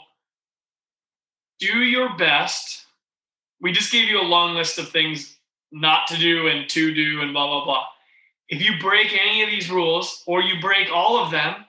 do 1.60 1.80
your 1.80 2.16
best. 2.18 2.86
We 3.62 3.72
just 3.72 3.92
gave 3.92 4.10
you 4.10 4.20
a 4.20 4.24
long 4.24 4.56
list 4.56 4.78
of 4.78 4.90
things 4.90 5.38
not 5.72 6.08
to 6.08 6.18
do 6.18 6.48
and 6.48 6.70
to 6.70 6.94
do 6.94 7.22
and 7.22 7.34
blah, 7.34 7.48
blah, 7.48 7.66
blah. 7.66 7.86
If 8.50 8.62
you 8.62 8.74
break 8.80 9.14
any 9.14 9.42
of 9.42 9.50
these 9.50 9.72
rules 9.72 10.22
or 10.28 10.42
you 10.42 10.62
break 10.62 10.90
all 10.92 11.18
of 11.18 11.32
them, 11.32 11.66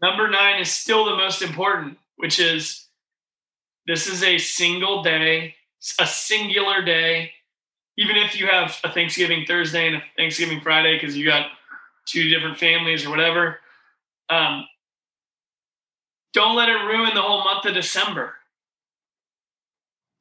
number 0.00 0.30
nine 0.30 0.60
is 0.60 0.70
still 0.70 1.04
the 1.04 1.16
most 1.16 1.42
important, 1.42 1.98
which 2.16 2.38
is 2.38 2.86
this 3.86 4.06
is 4.06 4.22
a 4.22 4.38
single 4.38 5.02
day, 5.02 5.54
a 5.98 6.06
singular 6.06 6.82
day. 6.82 7.32
Even 7.98 8.16
if 8.16 8.38
you 8.38 8.46
have 8.46 8.78
a 8.84 8.90
Thanksgiving 8.90 9.44
Thursday 9.46 9.88
and 9.88 9.96
a 9.96 10.02
Thanksgiving 10.16 10.60
Friday 10.62 10.98
because 10.98 11.16
you 11.16 11.26
got 11.26 11.48
two 12.06 12.28
different 12.28 12.58
families 12.58 13.04
or 13.06 13.10
whatever, 13.10 13.58
um, 14.28 14.64
don't 16.32 16.56
let 16.56 16.68
it 16.68 16.72
ruin 16.72 17.14
the 17.14 17.22
whole 17.22 17.44
month 17.44 17.66
of 17.66 17.74
December. 17.74 18.34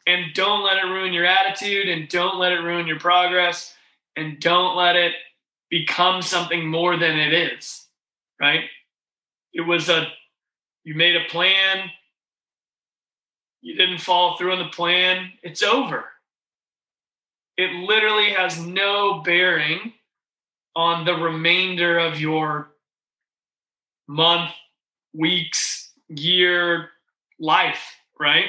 And 0.08 0.34
don't 0.34 0.64
let 0.64 0.78
it 0.78 0.88
ruin 0.88 1.14
your 1.14 1.26
attitude 1.26 1.88
and 1.88 2.10
don't 2.10 2.40
let 2.40 2.52
it 2.52 2.60
ruin 2.60 2.88
your 2.88 3.00
progress 3.00 3.74
and 4.16 4.40
don't 4.40 4.76
let 4.76 4.96
it 4.96 5.14
become 5.70 6.22
something 6.22 6.68
more 6.68 6.98
than 6.98 7.18
it 7.18 7.34
is 7.34 7.82
right? 8.42 8.64
It 9.54 9.62
was 9.62 9.88
a 9.88 10.08
you 10.84 10.96
made 10.96 11.16
a 11.16 11.30
plan. 11.30 11.90
You 13.62 13.76
didn't 13.76 14.02
follow 14.02 14.36
through 14.36 14.54
on 14.54 14.60
the 14.60 14.70
plan. 14.70 15.32
It's 15.44 15.62
over. 15.62 16.06
It 17.58 17.72
literally 17.72 18.32
has 18.32 18.60
no 18.60 19.22
bearing 19.22 19.94
on 20.76 21.06
the 21.06 21.14
remainder 21.14 22.00
of 22.00 22.20
your 22.20 22.72
month 24.08 24.52
weeks 25.14 25.92
year 26.08 26.90
life, 27.40 27.96
right? 28.20 28.48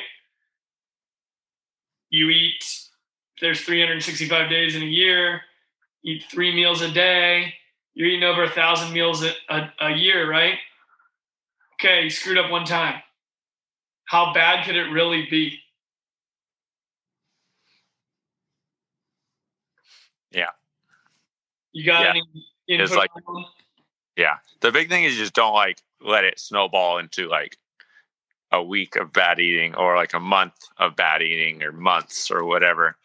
You 2.11 2.29
eat, 2.29 2.65
there's 3.41 3.63
365 3.63 4.51
days 4.51 4.77
in 4.77 4.83
a 4.83 4.87
year, 4.87 5.41
eat 6.05 6.25
three 6.31 6.55
meals 6.55 6.83
a 6.83 6.91
day, 6.91 7.55
you're 7.95 8.09
eating 8.09 8.25
over 8.25 8.45
a 8.45 8.51
thousand 8.51 8.93
meals 8.93 9.23
a, 9.23 9.33
a, 9.51 9.73
a 9.81 9.91
year, 9.91 10.31
right? 10.31 10.59
Okay, 11.75 12.05
you 12.05 12.11
screwed 12.11 12.39
up 12.39 12.51
one 12.51 12.65
time. 12.65 13.03
How 14.05 14.33
bad 14.33 14.65
could 14.65 14.77
it 14.77 14.91
really 14.91 15.27
be? 15.31 15.59
Yeah. 20.31 20.51
You 21.73 21.85
got 21.87 22.03
Yeah. 22.03 22.11
any 22.11 22.23
input? 22.69 22.89
It's 22.89 22.95
like- 22.97 23.11
Yeah. 24.17 24.39
The 24.61 24.73
big 24.73 24.89
thing 24.89 25.05
is 25.05 25.17
just 25.17 25.35
don't 25.35 25.55
like 25.55 25.81
let 26.01 26.25
it 26.25 26.39
snowball 26.39 26.99
into 26.99 27.29
like 27.29 27.57
a 28.51 28.63
week 28.63 28.97
of 28.97 29.13
bad 29.13 29.41
eating 29.41 29.75
or 29.75 29.97
like 29.97 30.13
a 30.15 30.21
month 30.21 30.55
of 30.77 30.95
bad 30.97 31.23
eating 31.23 31.63
or 31.63 31.73
months 31.73 32.31
or 32.31 32.45
whatever. 32.45 32.97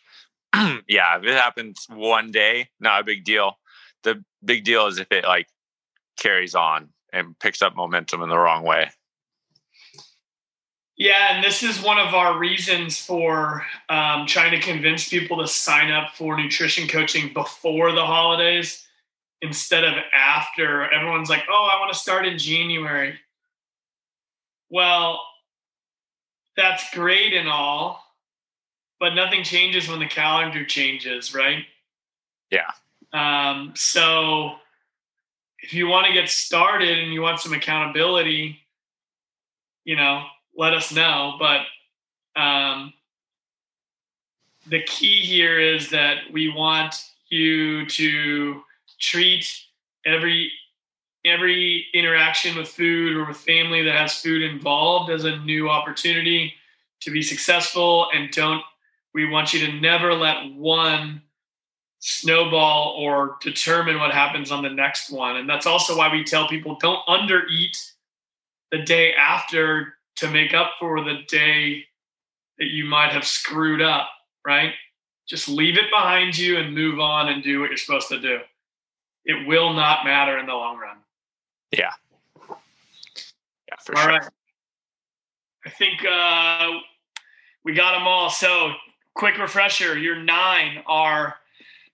yeah, 0.88 1.18
if 1.18 1.24
it 1.24 1.34
happens 1.36 1.86
one 1.90 2.32
day, 2.32 2.70
not 2.80 3.02
a 3.02 3.04
big 3.04 3.24
deal. 3.24 3.58
The 4.04 4.24
big 4.44 4.64
deal 4.64 4.88
is 4.88 5.00
if 5.00 5.12
it 5.12 5.24
like 5.26 5.48
carries 6.18 6.56
on 6.56 6.90
and 7.14 7.38
picks 7.40 7.62
up 7.62 7.76
momentum 7.76 8.22
in 8.22 8.30
the 8.30 8.38
wrong 8.38 8.64
way. 8.64 8.90
Yeah, 10.98 11.36
and 11.36 11.44
this 11.44 11.62
is 11.62 11.80
one 11.80 12.00
of 12.00 12.16
our 12.16 12.40
reasons 12.40 13.00
for 13.00 13.64
um, 13.88 14.26
trying 14.26 14.50
to 14.52 14.60
convince 14.60 15.08
people 15.08 15.38
to 15.38 15.48
sign 15.48 15.92
up 15.92 16.16
for 16.16 16.36
nutrition 16.36 16.88
coaching 16.88 17.32
before 17.34 17.92
the 17.92 18.04
holidays 18.04 18.88
instead 19.44 19.84
of 19.84 19.94
after. 20.12 20.92
Everyone's 20.92 21.30
like, 21.30 21.44
oh, 21.50 21.70
I 21.72 21.80
want 21.80 21.94
to 21.94 22.00
start 22.00 22.26
in 22.26 22.40
January. 22.40 23.14
Well, 24.72 25.22
that's 26.56 26.92
great 26.92 27.34
and 27.34 27.48
all, 27.48 28.04
but 29.00 29.14
nothing 29.14 29.44
changes 29.44 29.88
when 29.88 30.00
the 30.00 30.08
calendar 30.08 30.66
changes, 30.66 31.36
right? 31.36 31.64
Yeah. 32.50 32.72
Um, 33.14 33.74
so 33.76 34.56
if 35.60 35.76
you 35.76 35.88
want 35.88 36.08
to 36.08 36.14
get 36.14 36.28
started 36.28 36.98
and 36.98 37.14
you 37.14 37.22
want 37.22 37.40
some 37.40 37.54
accountability, 37.54 38.58
you 39.86 39.96
know, 39.96 40.26
let 40.58 40.74
us 40.74 40.92
know. 40.92 41.38
But 41.40 41.62
um, 42.40 42.94
the 44.68 44.84
key 44.84 45.22
here 45.22 45.60
is 45.60 45.90
that 45.92 46.18
we 46.34 46.50
want 46.50 46.96
you 47.30 47.86
to 47.86 48.62
treat 49.00 49.46
every 50.06 50.52
every 51.26 51.86
interaction 51.94 52.56
with 52.58 52.70
food 52.70 53.18
or 53.18 53.26
with 53.26 53.38
family 53.38 53.84
that 53.84 53.96
has 53.96 54.22
food 54.22 54.42
involved 54.42 55.12
as 55.12 55.26
a 55.26 55.38
new 55.40 55.70
opportunity 55.70 56.54
to 57.02 57.12
be 57.12 57.22
successful 57.22 58.08
and 58.14 58.32
don't 58.32 58.62
we 59.14 59.28
want 59.28 59.54
you 59.54 59.66
to 59.66 59.74
never 59.74 60.14
let 60.14 60.54
one 60.54 61.22
snowball 62.00 62.96
or 62.98 63.36
determine 63.42 64.00
what 64.00 64.14
happens 64.14 64.52
on 64.52 64.64
the 64.64 64.70
next 64.70 65.10
one 65.10 65.36
and 65.36 65.50
that's 65.50 65.66
also 65.66 65.98
why 65.98 66.10
we 66.10 66.24
tell 66.24 66.48
people 66.48 66.78
don't 66.80 67.06
undereat 67.08 67.92
the 68.72 68.84
day 68.84 69.14
after 69.14 69.97
to 70.18 70.30
make 70.30 70.54
up 70.54 70.72
for 70.80 71.04
the 71.04 71.20
day 71.28 71.84
that 72.60 72.68
you 72.68 72.86
might 72.86 73.12
have 73.12 73.26
screwed 73.26 73.82
up 73.82 74.10
right 74.46 74.74
just 75.28 75.50
leave 75.50 75.78
it 75.78 75.90
behind 75.92 76.38
you 76.38 76.58
and 76.58 76.74
move 76.74 77.00
on 77.00 77.30
and 77.30 77.44
do 77.44 77.60
what 77.60 77.70
you're 77.70 77.78
supposed 77.78 78.08
to 78.10 78.20
do 78.20 78.40
it 79.26 79.48
will 79.48 79.74
not 79.74 80.06
matter 80.06 80.38
in 80.38 80.46
the 80.46 80.54
long 80.54 80.78
run 80.78 80.98
Yeah. 81.72 81.92
Yeah, 83.68 83.76
for 83.84 83.96
All 83.98 84.04
sure. 84.04 84.12
right. 84.14 84.30
I 85.66 85.70
think 85.72 86.06
uh, 86.10 86.80
we 87.66 87.74
got 87.74 87.92
them 87.98 88.08
all. 88.08 88.30
So, 88.30 88.72
quick 89.16 89.38
refresher 89.38 89.98
your 89.98 90.16
nine 90.16 90.82
are 90.88 91.36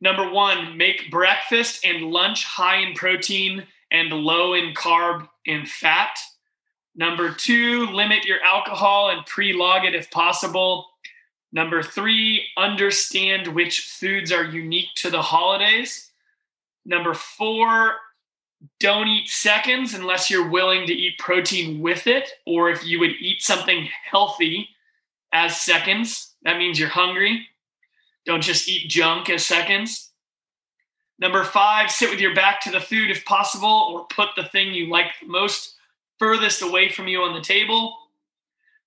number 0.01 0.29
one, 0.29 0.77
make 0.77 1.09
breakfast 1.09 1.83
and 1.83 2.11
lunch 2.11 2.45
high 2.45 2.77
in 2.77 2.93
protein 2.93 3.63
and 3.91 4.09
low 4.11 4.53
in 4.53 4.73
carb 4.75 5.27
and 5.47 5.67
fat. 5.67 6.19
Number 6.95 7.33
two, 7.33 7.87
limit 7.87 8.25
your 8.25 8.41
alcohol 8.43 9.09
and 9.09 9.25
pre 9.25 9.53
log 9.53 9.85
it 9.85 9.95
if 9.95 10.11
possible. 10.11 10.87
Number 11.51 11.83
three, 11.83 12.45
understand 12.57 13.47
which 13.47 13.81
foods 13.99 14.31
are 14.31 14.43
unique 14.43 14.89
to 14.95 15.09
the 15.09 15.21
holidays. 15.21 16.11
Number 16.85 17.13
four, 17.13 17.95
don't 18.79 19.07
eat 19.07 19.27
seconds 19.27 19.93
unless 19.93 20.29
you're 20.29 20.49
willing 20.49 20.87
to 20.87 20.93
eat 20.93 21.19
protein 21.19 21.81
with 21.81 22.07
it, 22.07 22.29
or 22.45 22.69
if 22.69 22.85
you 22.85 22.99
would 22.99 23.13
eat 23.19 23.41
something 23.41 23.87
healthy 24.09 24.69
as 25.33 25.61
seconds, 25.61 26.33
that 26.43 26.57
means 26.57 26.79
you're 26.79 26.89
hungry. 26.89 27.47
Don't 28.25 28.43
just 28.43 28.69
eat 28.69 28.89
junk 28.89 29.29
as 29.29 29.45
seconds. 29.45 30.11
Number 31.19 31.43
five, 31.43 31.91
sit 31.91 32.09
with 32.09 32.19
your 32.19 32.33
back 32.35 32.61
to 32.61 32.71
the 32.71 32.79
food 32.79 33.11
if 33.11 33.25
possible, 33.25 33.89
or 33.93 34.05
put 34.07 34.29
the 34.35 34.45
thing 34.45 34.73
you 34.73 34.89
like 34.89 35.11
most 35.25 35.72
furthest 36.23 36.61
away 36.61 36.87
from 36.87 37.09
you 37.09 37.21
on 37.21 37.33
the 37.33 37.41
table. 37.41 37.97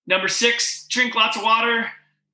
Number 0.07 0.27
six, 0.27 0.87
drink 0.89 1.15
lots 1.15 1.37
of 1.37 1.43
water. 1.43 1.87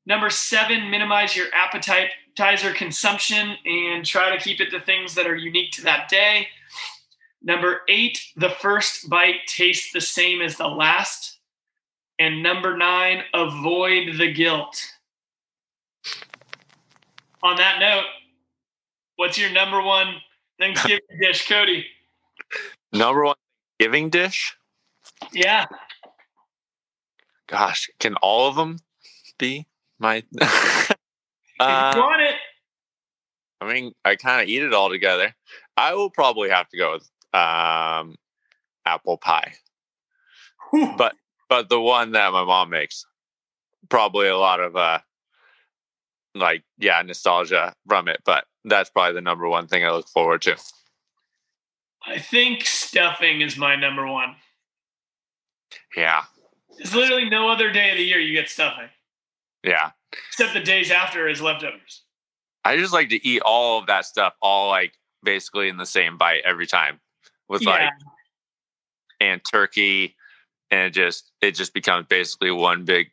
Number 0.06 0.30
seven, 0.30 0.92
minimize 0.92 1.34
your 1.34 1.46
appetizer 1.52 2.72
consumption 2.72 3.56
and 3.64 4.06
try 4.06 4.30
to 4.30 4.40
keep 4.40 4.60
it 4.60 4.70
to 4.70 4.80
things 4.80 5.16
that 5.16 5.26
are 5.26 5.34
unique 5.34 5.72
to 5.72 5.82
that 5.82 6.08
day. 6.08 6.46
Number 7.42 7.80
eight, 7.88 8.22
the 8.36 8.50
first 8.50 9.10
bite 9.10 9.44
tastes 9.48 9.92
the 9.92 10.00
same 10.00 10.40
as 10.40 10.56
the 10.56 10.68
last. 10.68 11.40
And 12.20 12.40
number 12.40 12.76
nine, 12.76 13.24
avoid 13.34 14.18
the 14.18 14.32
guilt. 14.32 14.80
On 17.42 17.56
that 17.56 17.80
note, 17.80 18.06
what's 19.16 19.36
your 19.36 19.50
number 19.50 19.82
one 19.82 20.14
Thanksgiving 20.60 21.00
dish, 21.20 21.48
Cody? 21.48 21.86
Number 22.92 23.24
one 23.24 23.36
giving 23.80 24.08
dish. 24.08 24.56
Yeah. 25.32 25.66
Gosh, 27.46 27.90
can 28.00 28.14
all 28.16 28.48
of 28.48 28.56
them 28.56 28.78
be 29.38 29.66
my? 29.98 30.22
Uh, 31.60 31.92
you 31.94 32.00
want 32.00 32.22
it. 32.22 32.34
I 33.60 33.72
mean, 33.72 33.92
I 34.04 34.16
kind 34.16 34.42
of 34.42 34.48
eat 34.48 34.62
it 34.62 34.74
all 34.74 34.88
together. 34.88 35.32
I 35.76 35.94
will 35.94 36.10
probably 36.10 36.50
have 36.50 36.68
to 36.70 36.76
go 36.76 36.94
with 36.94 37.08
um, 37.32 38.16
apple 38.84 39.16
pie, 39.16 39.52
Whew. 40.70 40.94
but 40.98 41.14
but 41.48 41.68
the 41.68 41.80
one 41.80 42.12
that 42.12 42.32
my 42.32 42.42
mom 42.42 42.70
makes, 42.70 43.04
probably 43.88 44.26
a 44.26 44.36
lot 44.36 44.58
of 44.58 44.74
uh, 44.74 44.98
like 46.34 46.64
yeah, 46.78 47.00
nostalgia 47.02 47.74
from 47.86 48.08
it. 48.08 48.18
But 48.24 48.44
that's 48.64 48.90
probably 48.90 49.14
the 49.14 49.20
number 49.20 49.48
one 49.48 49.68
thing 49.68 49.84
I 49.84 49.92
look 49.92 50.08
forward 50.08 50.42
to. 50.42 50.56
I 52.04 52.18
think 52.18 52.64
stuffing 52.64 53.40
is 53.40 53.56
my 53.56 53.76
number 53.76 54.06
one. 54.06 54.34
Yeah, 55.96 56.22
There's 56.78 56.94
literally 56.94 57.28
no 57.28 57.48
other 57.48 57.70
day 57.70 57.90
of 57.90 57.98
the 57.98 58.04
year 58.04 58.18
you 58.18 58.32
get 58.32 58.48
stuffing, 58.48 58.88
yeah. 59.62 59.90
except 60.28 60.54
the 60.54 60.60
days 60.60 60.90
after 60.90 61.28
is 61.28 61.42
leftovers. 61.42 62.02
I 62.64 62.76
just 62.76 62.92
like 62.92 63.08
to 63.10 63.26
eat 63.26 63.42
all 63.42 63.78
of 63.78 63.86
that 63.86 64.04
stuff, 64.04 64.34
all 64.40 64.68
like 64.68 64.94
basically 65.22 65.68
in 65.68 65.76
the 65.76 65.86
same 65.86 66.16
bite 66.16 66.42
every 66.44 66.66
time, 66.66 67.00
with 67.48 67.64
like 67.64 67.90
and 69.20 69.40
turkey, 69.50 70.16
and 70.70 70.86
it 70.86 70.90
just 70.90 71.30
it 71.40 71.52
just 71.52 71.74
becomes 71.74 72.06
basically 72.08 72.50
one 72.50 72.84
big 72.84 73.10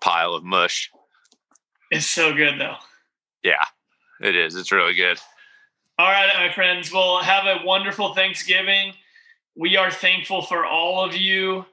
pile 0.00 0.34
of 0.34 0.44
mush. 0.44 0.90
It's 1.90 2.06
so 2.06 2.34
good 2.34 2.60
though. 2.60 2.76
Yeah, 3.42 3.64
it 4.20 4.36
is. 4.36 4.54
It's 4.54 4.72
really 4.72 4.94
good. 4.94 5.18
All 5.98 6.06
right, 6.06 6.30
my 6.36 6.52
friends. 6.52 6.92
Well, 6.92 7.18
have 7.18 7.46
a 7.46 7.64
wonderful 7.64 8.14
Thanksgiving. 8.14 8.92
We 9.56 9.76
are 9.76 9.90
thankful 9.90 10.42
for 10.42 10.64
all 10.64 11.04
of 11.04 11.16
you. 11.16 11.66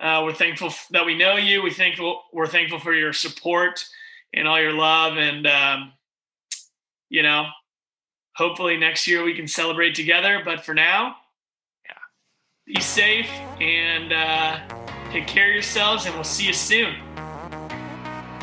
Uh, 0.00 0.22
we're 0.24 0.32
thankful 0.32 0.72
that 0.92 1.04
we 1.04 1.16
know 1.16 1.36
you. 1.36 1.62
We 1.62 1.70
thankful 1.70 2.22
we're 2.32 2.46
thankful 2.46 2.78
for 2.78 2.94
your 2.94 3.12
support 3.12 3.84
and 4.32 4.48
all 4.48 4.60
your 4.60 4.72
love. 4.72 5.18
And 5.18 5.46
um, 5.46 5.92
you 7.10 7.22
know, 7.22 7.46
hopefully 8.34 8.76
next 8.78 9.06
year 9.06 9.22
we 9.22 9.34
can 9.34 9.46
celebrate 9.46 9.94
together. 9.94 10.40
But 10.44 10.64
for 10.64 10.72
now, 10.74 11.16
Yeah. 11.84 11.92
be 12.74 12.80
safe 12.80 13.28
and 13.60 14.12
uh, 14.12 14.58
take 15.12 15.26
care 15.26 15.48
of 15.48 15.52
yourselves. 15.52 16.06
And 16.06 16.14
we'll 16.14 16.24
see 16.24 16.46
you 16.46 16.54
soon. 16.54 16.94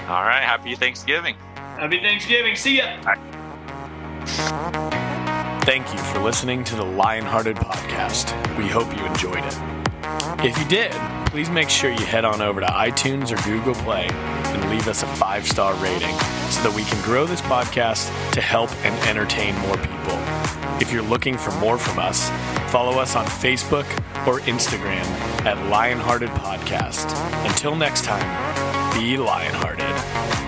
All 0.08 0.24
right, 0.24 0.44
happy 0.44 0.76
Thanksgiving. 0.76 1.36
Happy 1.56 2.00
Thanksgiving. 2.00 2.56
See 2.56 2.78
ya. 2.78 2.98
Thank 5.66 5.92
you 5.92 6.00
for 6.00 6.20
listening 6.20 6.64
to 6.66 6.76
the 6.76 6.84
Lionhearted 6.86 7.58
Podcast. 7.58 8.32
We 8.58 8.68
hope 8.68 8.96
you 8.96 9.06
enjoyed 9.06 9.44
it. 9.44 9.58
If 10.46 10.58
you 10.58 10.66
did, 10.66 10.94
please 11.38 11.52
make 11.52 11.70
sure 11.70 11.92
you 11.92 12.04
head 12.04 12.26
on 12.26 12.42
over 12.42 12.60
to 12.60 12.66
iTunes 12.66 13.32
or 13.32 13.40
Google 13.48 13.76
Play 13.84 14.08
and 14.10 14.70
leave 14.72 14.88
us 14.88 15.04
a 15.04 15.06
five 15.06 15.48
star 15.48 15.76
rating 15.76 16.18
so 16.50 16.64
that 16.64 16.74
we 16.76 16.84
can 16.86 17.00
grow 17.04 17.28
this 17.28 17.42
podcast 17.42 18.08
to 18.32 18.42
help 18.42 18.72
and 18.84 19.08
entertain 19.08 19.56
more 19.60 19.78
people. 19.78 20.18
If 20.82 20.92
you're 20.92 21.04
looking 21.04 21.38
for 21.38 21.52
more 21.60 21.78
from 21.78 22.00
us, 22.00 22.32
follow 22.72 22.98
us 22.98 23.16
on 23.16 23.28
Facebook 23.28 23.86
or 24.26 24.40
Instagram 24.48 25.06
at 25.46 25.58
Lionhearted 25.70 26.30
Podcast. 26.30 27.06
Until 27.48 27.76
next 27.76 28.04
time, 28.04 28.26
be 29.00 29.16
lionhearted. 29.16 30.47